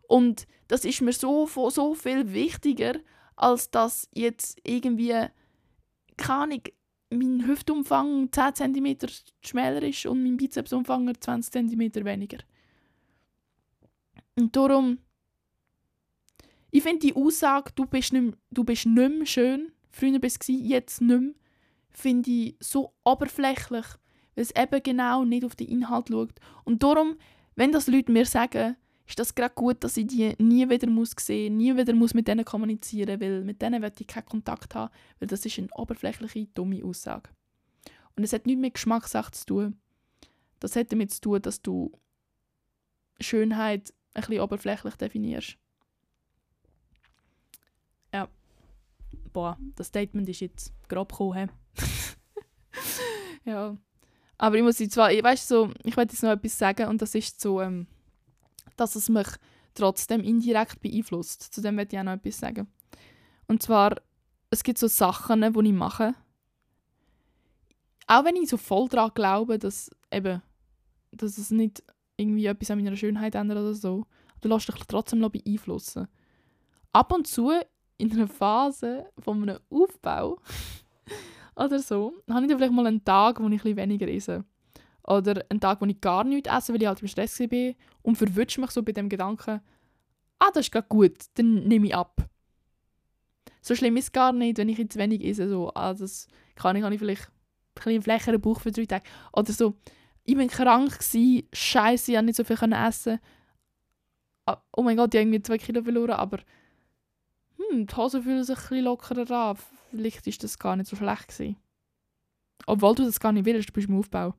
[0.08, 2.96] Und das ist mir so, so viel wichtiger,
[3.36, 5.14] als dass jetzt irgendwie,
[6.18, 6.62] keine Ahnung,
[7.10, 8.98] mein Hüftumfang 10 cm
[9.42, 12.40] schmäler ist und mein Bizepsumfang 20 cm weniger.
[14.36, 14.98] Und darum,
[16.72, 20.52] ich finde die Aussage, du bist nicht, du bist nicht mehr schön, früher bist du
[20.52, 21.34] jetzt nicht mehr,
[21.90, 23.86] finde ich so oberflächlich,
[24.36, 26.34] weil es eben genau nicht auf den Inhalt schaut.
[26.66, 27.16] Und darum,
[27.56, 28.76] wenn das Leute mir sagen,
[29.08, 32.28] ist das gerade gut, dass ich die nie wieder muss sehen, nie wieder muss mit
[32.28, 36.48] denen kommunizieren, weil mit denen will ich keinen Kontakt haben, weil das ist eine oberflächliche,
[36.54, 37.30] dumme Aussage.
[38.16, 39.80] Und es hat nichts mit Geschmackssache zu tun.
[40.60, 41.92] Das hat damit zu tun, dass du
[43.20, 45.58] Schönheit ein bisschen oberflächlich definierst.
[48.14, 48.28] Ja.
[49.34, 51.52] Boah, das Statement ist jetzt grob gekommen.
[53.46, 53.78] ja.
[54.38, 57.02] Aber ich muss jetzt zwar, ich weiß so, ich werde jetzt noch etwas sagen und
[57.02, 57.88] das ist so, ähm,
[58.76, 59.28] dass es mich
[59.74, 61.42] trotzdem indirekt beeinflusst.
[61.54, 62.68] Zu dem werde ich auch noch etwas sagen.
[63.48, 64.02] Und zwar,
[64.50, 66.16] es gibt so Sachen, die ich mache.
[68.08, 70.42] Auch wenn ich so voll daran glaube, dass, eben,
[71.12, 71.84] dass es nicht
[72.18, 74.06] irgendwie etwas an meiner Schönheit ändert oder so,
[74.42, 76.08] du lässt dich trotzdem beeinflussen.
[76.94, 77.52] Ab und zu
[77.98, 80.40] in einer Phase von einem Aufbau
[81.56, 84.46] oder so, habe ich dann vielleicht mal einen Tag, wo ich ein weniger esse.
[85.04, 87.74] Oder einen Tag, wo ich gar nichts esse, weil ich halt im Stress war
[88.06, 89.62] und verwünsche mich so bei dem Gedanken,
[90.38, 92.30] ah, das ist gerade gut, dann nehme ich ab.
[93.62, 95.50] So schlimm ist es gar nicht, wenn ich jetzt wenig esse.
[95.50, 97.32] So, ah, das kann ich, kann ich vielleicht
[97.84, 99.06] ein flächeren Bauch für drei Tage.
[99.34, 99.76] Oder so,
[100.24, 103.20] ich war krank, scheiße, ich konnte nicht so viel essen.
[104.46, 106.40] Ah, oh mein Gott, ich habe irgendwie zwei Kilo verloren, aber
[107.58, 109.58] hm, die Hose fühlen sich ein bisschen lockerer an.
[109.90, 111.58] Vielleicht war das gar nicht so schlecht gewesen.
[112.68, 114.36] Obwohl du das gar nicht willst, du bist im Aufbau.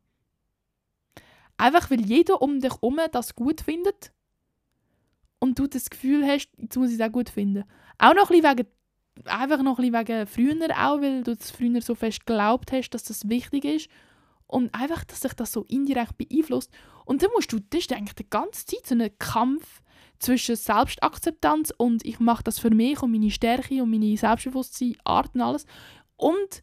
[1.58, 4.12] Einfach weil jeder um dich herum das gut findet
[5.38, 7.64] und du das Gefühl hast, jetzt muss ich es auch gut finden.
[7.98, 8.68] Auch noch ein bisschen wegen,
[9.24, 13.04] einfach noch ein wegen früher auch, weil du das früher so fest geglaubt hast, dass
[13.04, 13.88] das wichtig ist
[14.46, 16.70] und einfach, dass sich das so indirekt beeinflusst.
[17.04, 19.82] Und dann musst du, das ist eigentlich die ganze Zeit so ein Kampf
[20.18, 25.34] zwischen Selbstakzeptanz und ich mache das für mich und meine Stärke und meine Selbstbewusstsein, Art
[25.34, 25.66] und alles.
[26.16, 26.62] Und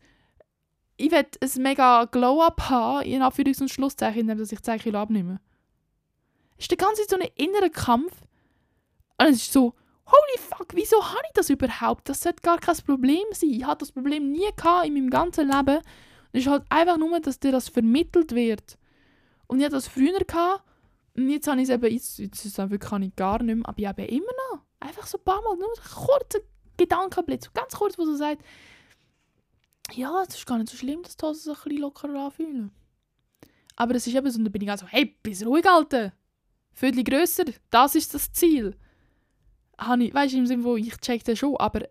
[0.97, 5.39] ich will ein mega Glow-Up haben, in Anführungs- und Schlusszeichen, indem ich 10 Kilo abnehme.
[6.57, 8.13] Es ist die ganze Zeit so ein innerer Kampf.
[9.17, 9.73] Und es ist so,
[10.05, 12.09] holy fuck, wieso habe ich das überhaupt?
[12.09, 13.49] Das sollte gar kein Problem sein.
[13.49, 15.79] Ich hatte das Problem nie gehabt in meinem ganzen Leben.
[16.31, 18.77] Es ist halt einfach nur, dass dir das vermittelt wird.
[19.47, 20.63] Und ich hatte das früher gehabt
[21.15, 23.87] und jetzt habe ich es eben, jetzt, jetzt kann ich gar nicht mehr, aber ich
[23.87, 24.61] habe immer noch.
[24.79, 26.39] Einfach so ein paar Mal, nur ein kurzer
[26.75, 28.43] Gedankenblitz, ganz kurz, wo du sagst,
[29.91, 32.71] ja, es ist gar nicht so schlimm, dass die Hosen sich ein bisschen lockerer anfühlen.
[33.75, 36.13] Aber es ist eben so, und dann bin ich also, hey, bist ruhig, Alter.
[36.73, 38.75] Viertel grösser, das ist das Ziel.
[39.77, 41.87] Habe ich, weißt du, im Sinne, wo ich check das schon, aber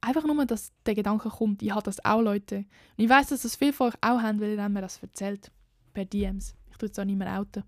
[0.00, 2.58] einfach nur, dass der Gedanke kommt, ich habe das auch, Leute.
[2.58, 5.50] Und ich weiß, dass das viele von euch auch haben, weil ihr mir das erzählt.
[5.92, 6.56] Per DMs.
[6.70, 7.62] Ich tue es auch nicht mehr outen.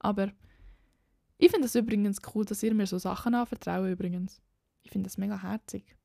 [0.00, 0.32] Aber
[1.38, 4.40] ich finde es übrigens cool, dass ihr mir so Sachen anvertraut übrigens.
[4.82, 5.97] Ich finde das mega herzig.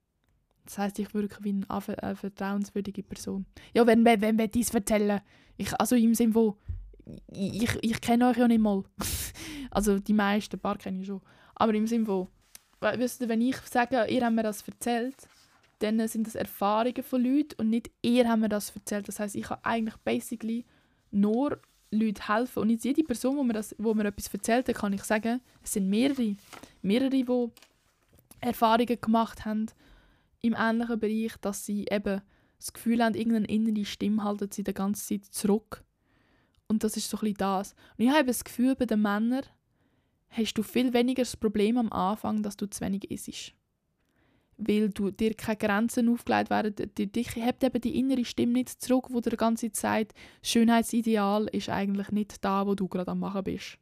[0.65, 3.45] Das heißt, ich wirke wie eine, vertrauenswürdige Person.
[3.73, 5.21] Ja, wenn, wenn, wenn wir dies erzählen.
[5.57, 6.57] Ich, also im Sinne wo,
[7.31, 8.83] ich, ich, kenne euch ja nicht mal.
[9.71, 11.21] also die meisten, ein paar kenne ich schon.
[11.55, 12.29] Aber im Sinne wo,
[12.79, 15.15] wisst ihr, wenn ich sage, ihr habt mir das erzählt,
[15.79, 19.07] dann sind das Erfahrungen von Leuten und nicht ihr habt mir das erzählt.
[19.07, 20.65] Das heißt, ich habe eigentlich basically
[21.11, 21.59] nur
[21.91, 22.59] Leute helfen.
[22.59, 25.41] Und jetzt jede Person, wo mir, das, wo mir etwas erzählt hat, kann ich sagen,
[25.61, 26.35] es sind mehrere.
[26.81, 27.51] Mehrere, die
[28.39, 29.67] Erfahrungen gemacht haben
[30.43, 32.21] im ähnlichen Bereich, dass sie eben
[32.59, 35.83] das Gefühl haben, irgendeine innere Stimme haltet sie die ganze Zeit zurück.
[36.67, 37.73] Und das ist so ein das.
[37.97, 39.45] Und ich habe das Gefühl, bei den Männern
[40.29, 43.53] hast du viel weniger das Problem am Anfang, dass du zu wenig isst
[44.57, 46.75] weil du dir keine Grenzen aufgelegt werden.
[46.95, 51.69] Dich hebt eben die innere Stimme nicht zurück, wo dir die ganze Zeit Schönheitsideal ist
[51.69, 53.77] eigentlich nicht da, wo du gerade am machen bist.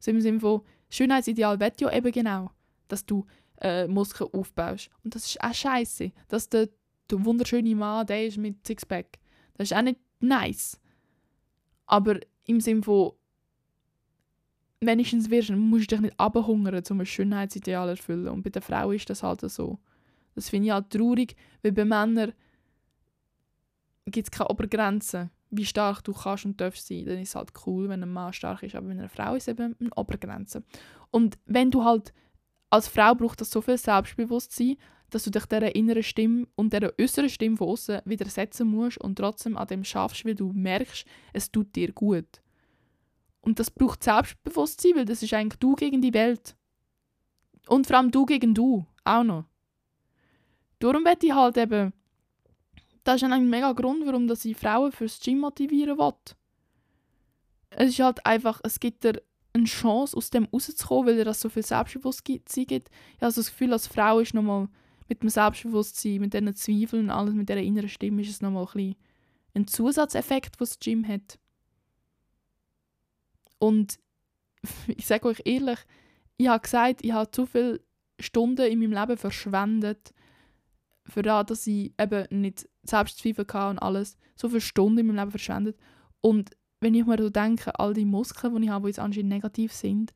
[0.00, 2.50] So im Sinne von Schönheitsideal wird ja eben genau,
[2.88, 3.26] dass du
[3.60, 4.90] äh, Muskeln aufbaust.
[5.02, 6.68] Und das ist auch scheiße, dass der,
[7.10, 9.18] der wunderschöne Mann, der ist mit Sixpack.
[9.54, 10.80] Das ist auch nicht nice.
[11.86, 13.12] Aber im Sinne von
[14.80, 18.28] wenigstens wirst, musst du dich nicht abhungern, um ein Schönheitsideal zu erfüllen.
[18.28, 19.78] Und bei der Frau ist das halt so.
[20.34, 22.32] Das finde ich halt traurig, weil bei Männern
[24.06, 27.06] gibt es keine Obergrenze, wie stark du kannst und darfst sein.
[27.06, 29.48] Dann ist es halt cool, wenn ein Mann stark ist, aber wenn eine Frau ist,
[29.48, 30.62] eben eine Obergrenze.
[31.10, 32.12] Und wenn du halt,
[32.74, 34.76] als Frau braucht das so viel Selbstbewusstsein,
[35.10, 39.14] dass du dich dieser inneren Stimme und dieser äußeren Stimme von außen widersetzen musst und
[39.16, 42.42] trotzdem an dem schaffst, weil du merkst, es tut dir gut.
[43.42, 46.56] Und das braucht Selbstbewusstsein, weil das ist eigentlich du gegen die Welt.
[47.68, 49.44] Und vor allem du gegen du, auch noch.
[50.80, 51.92] Darum werde ich halt eben,
[53.04, 56.12] das ist ein mega Grund, warum ich Frauen fürs Gym motivieren will.
[57.70, 59.22] Es ist halt einfach, es gibt dir
[59.54, 62.90] eine Chance, aus dem rauszukommen, weil dir das so viel Selbstbewusstsein gibt.
[62.90, 64.68] Ich habe also das Gefühl, als Frau ist nochmal
[65.08, 68.66] mit dem Selbstbewusstsein, mit diesen Zweifeln und alles, mit dieser inneren Stimme, ist es nochmal
[68.74, 68.96] ein,
[69.54, 71.38] ein Zusatzeffekt, was das Gym hat.
[73.58, 73.98] Und
[74.88, 75.78] ich sage euch ehrlich,
[76.36, 77.80] ich habe gesagt, ich habe zu viele
[78.18, 80.12] Stunden in meinem Leben verschwendet,
[81.06, 85.18] für das, dass ich eben nicht Selbstzweifel hatte und alles, so viele Stunden in meinem
[85.18, 85.78] Leben verschwendet.
[86.20, 86.50] Und
[86.84, 89.72] wenn ich mir so denke, all die Muskeln, die ich habe, die jetzt anscheinend negativ
[89.72, 90.12] sind,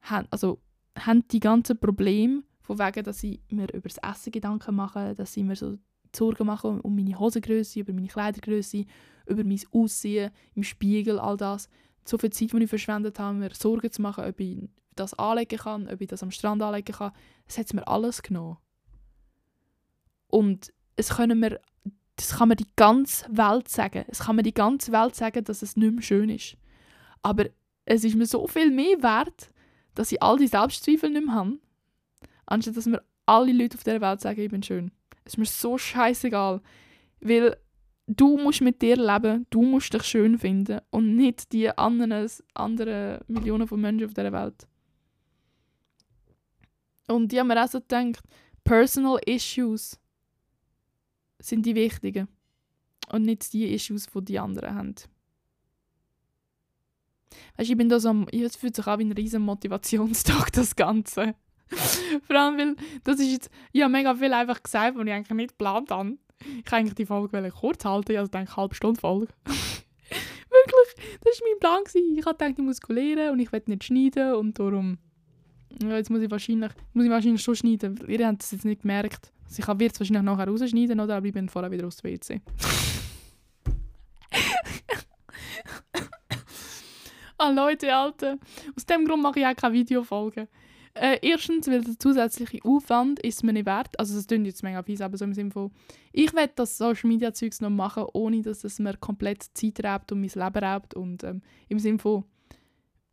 [0.00, 0.58] haben, also,
[0.98, 5.36] haben die ganzen Probleme, von wegen, dass ich mir über das Essen Gedanken mache, dass
[5.36, 5.76] ich mir so
[6.16, 8.86] Sorgen mache um meine Hosengröße, über meine Kleidergröße,
[9.26, 11.68] über mein Aussehen im Spiegel, all das.
[12.06, 15.58] So viel Zeit, die ich verschwendet habe, mir Sorgen zu machen, ob ich das anlegen
[15.58, 17.12] kann, ob ich das am Strand anlegen kann.
[17.46, 18.56] Es hat mir alles genommen.
[20.28, 21.60] Und es können wir,
[22.16, 24.04] das kann mir die ganze Welt sagen.
[24.08, 26.56] Es kann mir die ganze Welt sagen, dass es nicht mehr schön ist.
[27.22, 27.46] Aber
[27.84, 29.50] es ist mir so viel mehr wert,
[29.94, 31.58] dass ich all die Selbstzweifel nicht mehr habe,
[32.46, 34.90] anstatt dass mir alle Leute auf der Welt sagen, ich bin schön.
[35.24, 36.60] Es ist mir so scheißegal.
[37.20, 37.56] Weil
[38.06, 43.20] du musst mit dir leben, du musst dich schön finden und nicht die anderen, anderen
[43.26, 44.66] Millionen von Menschen auf dieser Welt.
[47.08, 48.22] Und die haben mir auch so gedacht,
[48.62, 49.98] Personal Issues
[51.44, 52.28] sind die wichtigen
[53.10, 54.94] und nicht die Issues, die die anderen haben.
[57.56, 61.34] Weißt, ich bin da so, es fühlt sich an wie ein riesen Motivationstag, das Ganze.
[62.26, 65.36] Vor allem, weil das ist jetzt, ich habe mega viel einfach gesagt, was ich eigentlich
[65.36, 66.16] nicht geplant habe.
[66.40, 69.28] Ich wollte eigentlich die Folge kurz halten, also denke halbe Stunde Folge.
[69.44, 72.16] Wirklich, das war mein Plan.
[72.16, 74.98] Ich dachte, ich muss lernen und ich will nicht schneiden und darum...
[75.82, 78.82] Ja, jetzt muss ich wahrscheinlich, muss ich wahrscheinlich schon schneiden, ihr habt es jetzt nicht
[78.82, 79.32] gemerkt.
[79.44, 81.16] Also ich werde es wahrscheinlich nachher rausschneiden, oder?
[81.16, 82.40] aber ich bin vorher wieder aus dem WC.
[87.38, 88.38] ah Leute, Alter.
[88.76, 90.48] Aus dem Grund mache ich auch keine Videofolgen.
[90.96, 93.98] Äh, erstens, weil der zusätzliche Aufwand ist mir nicht wert.
[93.98, 95.72] Also es klingt jetzt mega fies, aber so im Sinne von,
[96.12, 100.12] ich will das Social Media Zeugs noch machen, ohne dass es mir komplett Zeit raubt
[100.12, 100.94] und mein Leben raubt.
[100.94, 102.24] Und ähm, im Sinne von,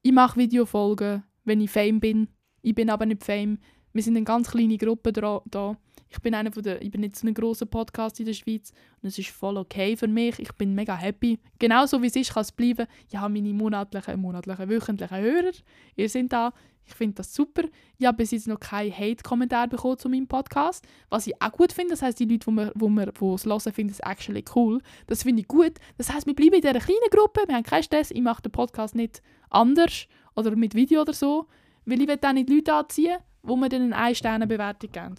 [0.04, 2.28] ich mache Videofolgen, wenn ich Fame bin.
[2.62, 3.58] Ich bin aber nicht Fame.
[3.94, 5.78] Wir sind eine ganz kleine Gruppe da.
[6.10, 9.08] Ich bin einer von der, ich bin jetzt ein großer Podcast in der Schweiz und
[9.08, 10.40] es ist voll okay für mich.
[10.40, 11.40] Ich bin mega happy.
[11.58, 12.86] Genauso wie es ist, kann es bleiben.
[13.10, 15.52] Ich habe meine monatlichen, monatlichen, wöchentlichen Hörer.
[15.96, 16.54] Ihr seid da.
[16.84, 17.64] Ich finde das super.
[17.98, 21.72] Ich habe bis jetzt noch keinen Hate-Kommentar bekommen zu meinem Podcast, was ich auch gut
[21.72, 21.92] finde.
[21.92, 22.90] Das heißt, die Leute, die wir, wo
[23.20, 24.82] wo es hören, finden es actually cool.
[25.08, 25.74] Das finde ich gut.
[25.98, 27.44] Das heißt, wir bleiben in dieser kleinen Gruppe.
[27.48, 28.12] Wir haben keinen Stress.
[28.12, 31.48] Ich mache den Podcast nicht anders oder mit Video oder so,
[31.86, 35.16] weil ich will dann nicht Leute anziehen, wo mir dann eine Ein-Sterne-Bewertung geben.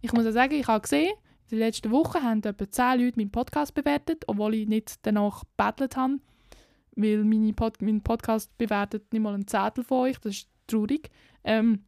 [0.00, 1.12] Ich muss auch sagen, ich habe gesehen,
[1.50, 5.42] in den letzten Wochen haben etwa 10 Leute meinen Podcast bewertet, obwohl ich nicht danach
[5.56, 6.18] gebettelt habe,
[6.96, 10.18] weil meine Pod mein Podcast bewertet nicht mal ein Zettel von euch.
[10.18, 11.10] Das ist traurig.
[11.44, 11.84] Ähm,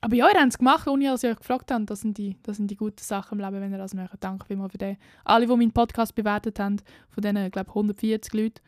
[0.00, 1.90] aber ja, ihr habt es gemacht, ohne dass ihr euch gefragt habt.
[1.90, 4.16] Das sind, die, das sind die guten Sachen im Leben, wenn ihr das macht.
[4.20, 4.96] Danke vielmals für den.
[5.24, 6.76] Alle, die meinen Podcast bewertet haben,
[7.10, 8.60] von diesen, glaube 140 Leuten.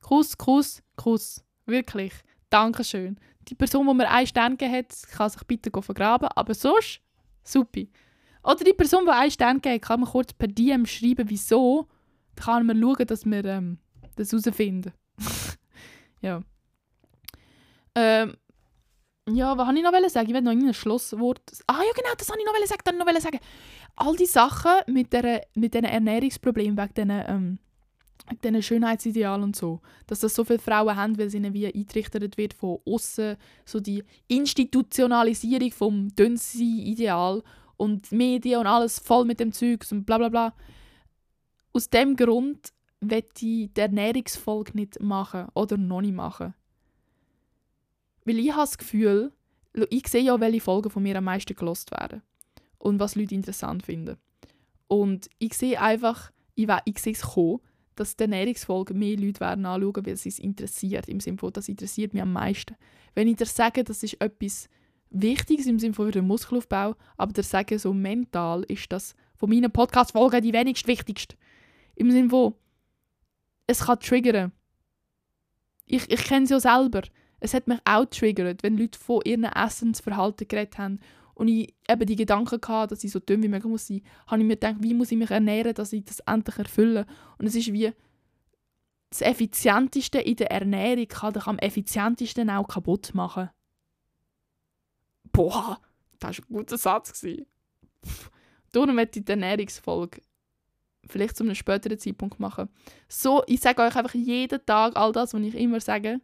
[0.00, 1.44] Kuss, Kuss, Kuss.
[1.66, 2.14] Wirklich.
[2.50, 3.18] Dankeschön.
[3.48, 6.28] Die Person, die mir einen Stern gegeben hat, kann sich bitte vergraben.
[6.34, 7.00] Aber sonst,
[7.42, 7.82] super.
[8.42, 11.88] Oder die Person, die einen Stern gegeben hat, kann mir kurz per DM schreiben, wieso.
[12.36, 13.78] Dann kann man schauen, dass wir ähm,
[14.16, 14.92] das herausfinden.
[16.20, 16.42] ja.
[17.94, 18.36] Ähm,
[19.30, 20.28] ja, was wollte ich noch sagen?
[20.28, 21.42] Ich will noch ein Schlusswort.
[21.66, 22.80] Ah ja, genau, das wollte ich noch sagen.
[22.84, 23.40] Dann noch sagen.
[23.96, 27.58] All die Sachen mit, der, mit diesen Ernährungsproblemen wegen diesen, ähm,
[28.42, 29.80] diesen Schönheitsidealen und so.
[30.06, 33.80] Dass das so viele Frauen haben, weil sie ihnen wie eintrichtert wird von außen so
[33.80, 37.42] die Institutionalisierung vom Dünnsein-Ideal
[37.76, 40.54] und Medien und alles voll mit dem Zeugs und bla bla bla.
[41.72, 46.54] Aus dem Grund will ich die Ernährungsfolge nicht machen oder noch nicht machen.
[48.24, 49.32] Weil ich habe das Gefühl,
[49.90, 52.22] ich sehe ja, welche Folgen von mir am meisten gelost werden
[52.78, 54.16] und was Leute interessant finden.
[54.88, 57.60] Und ich sehe einfach, ich, ich sehe es kommen,
[57.98, 61.08] dass die Ernährungsfolge mehr Leute werden anschauen, weil sie es interessiert.
[61.08, 62.76] Im Sinne von, das interessiert mich am meisten.
[63.14, 64.68] Wenn ich dir sage, das ist etwas
[65.10, 69.70] Wichtiges im Sinne von dem Muskelaufbau, aber dir sage, so mental ist das von meinen
[69.70, 71.36] Podcast-Folgen die wenigst wichtigste.
[71.94, 72.54] Im Sinne von,
[73.66, 74.52] es kann triggern.
[75.86, 77.02] Ich, ich kenne es ja selber
[77.40, 81.00] es hat mich auch triggert, wenn Leute von ihrem Essensverhalten geredet haben
[81.38, 84.40] und ich eben die Gedanken hatte, dass ich so dünn wie möglich muss sein, habe
[84.40, 87.06] ich mir gedacht, wie muss ich mich ernähren, dass ich das endlich erfülle.
[87.38, 87.92] Und es ist wie
[89.10, 93.50] das Effizienteste in der Ernährung kann dich am effizientesten auch kaputt machen.
[95.30, 95.80] Boah,
[96.18, 97.24] das war ein guter Satz.
[98.72, 100.20] Darum möchte ich die Ernährungsfolge
[101.06, 102.68] vielleicht zu einem späteren Zeitpunkt machen.
[103.08, 106.20] So, ich sage euch einfach jeden Tag all das, was ich immer sage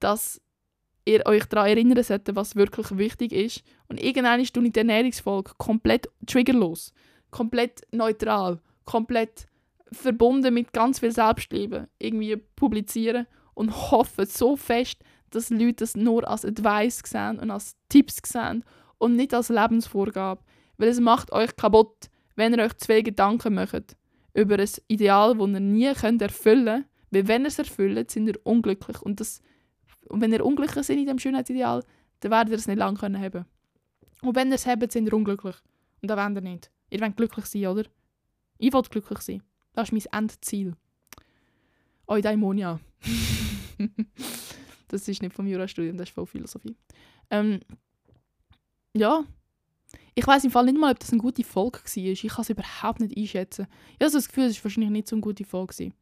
[0.00, 0.40] dass
[1.08, 3.62] ihr euch daran erinnern solltet, was wirklich wichtig ist.
[3.88, 6.92] Und irgendwann ist die Ernährungsfolge komplett triggerlos,
[7.30, 9.46] komplett neutral, komplett
[9.90, 14.98] verbunden mit ganz viel Selbstliebe irgendwie publizieren und hoffe so fest,
[15.30, 18.64] dass Leute das nur als Advice sehen und als Tipps sehen
[18.98, 20.42] und nicht als Lebensvorgabe.
[20.76, 23.96] Weil es macht euch kaputt, wenn ihr euch zwei Gedanken macht
[24.34, 26.86] über ein Ideal, das ihr nie erfüllen könnt.
[27.10, 29.00] Weil wenn ihr es erfüllt, sind ihr unglücklich.
[29.02, 29.40] Und das
[30.08, 31.84] und wenn ihr unglücklich seid in diesem Schönheitsideal,
[32.20, 33.44] dann werdet ihr es nicht lange können haben.
[34.22, 35.56] Und wenn ihr es habt, sind ihr unglücklich.
[36.02, 36.70] Und das wollt ihr nicht.
[36.90, 37.84] Ihr wollt glücklich sein, oder?
[38.58, 39.42] Ich will glücklich sein.
[39.74, 40.74] Das ist mein Endziel.
[42.06, 42.80] Eudaimonia.
[44.88, 46.74] Das ist nicht vom Jurastudium, das ist von Philosophie.
[47.30, 47.60] Ähm,
[48.94, 49.24] ja.
[50.14, 51.96] Ich weiß im Fall nicht mal, ob das eine gute Folge war.
[51.96, 53.66] Ich kann es überhaupt nicht einschätzen.
[53.92, 55.92] Ich habe so das Gefühl, es war wahrscheinlich nicht so eine gute Folge.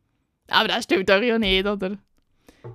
[0.48, 1.98] Aber das stimmt doch ja nicht, oder?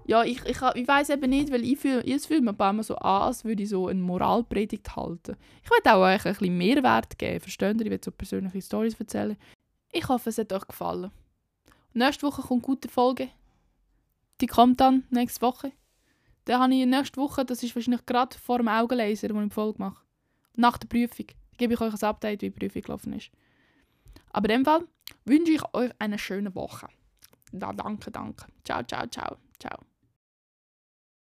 [0.05, 3.21] Ja, ich, ich, ich weiß eben nicht, weil ich fühle ich fühl mir so an,
[3.23, 5.35] als würde ich so eine Moralpredigt halten.
[5.63, 7.85] Ich will auch euch ein bisschen Mehrwert geben, versteht ihr?
[7.85, 9.37] Ich will so persönliche Stories erzählen.
[9.91, 11.11] Ich hoffe, es hat euch gefallen.
[11.93, 13.29] Nächste Woche kommt gute Folge.
[14.39, 15.71] Die kommt dann nächste Woche.
[16.45, 19.53] Dann habe ich nächste Woche, das ist wahrscheinlich gerade vor dem Augenlaser, wo ich die
[19.53, 20.03] Folge mache.
[20.55, 21.27] Nach der Prüfung
[21.57, 23.29] gebe ich euch ein Update, wie die Prüfung gelaufen ist.
[24.31, 24.85] Aber in dem Fall
[25.25, 26.87] wünsche ich euch eine schöne Woche.
[27.51, 28.45] Ja, danke, danke.
[28.63, 29.90] Ciao, ciao, ciao, ciao.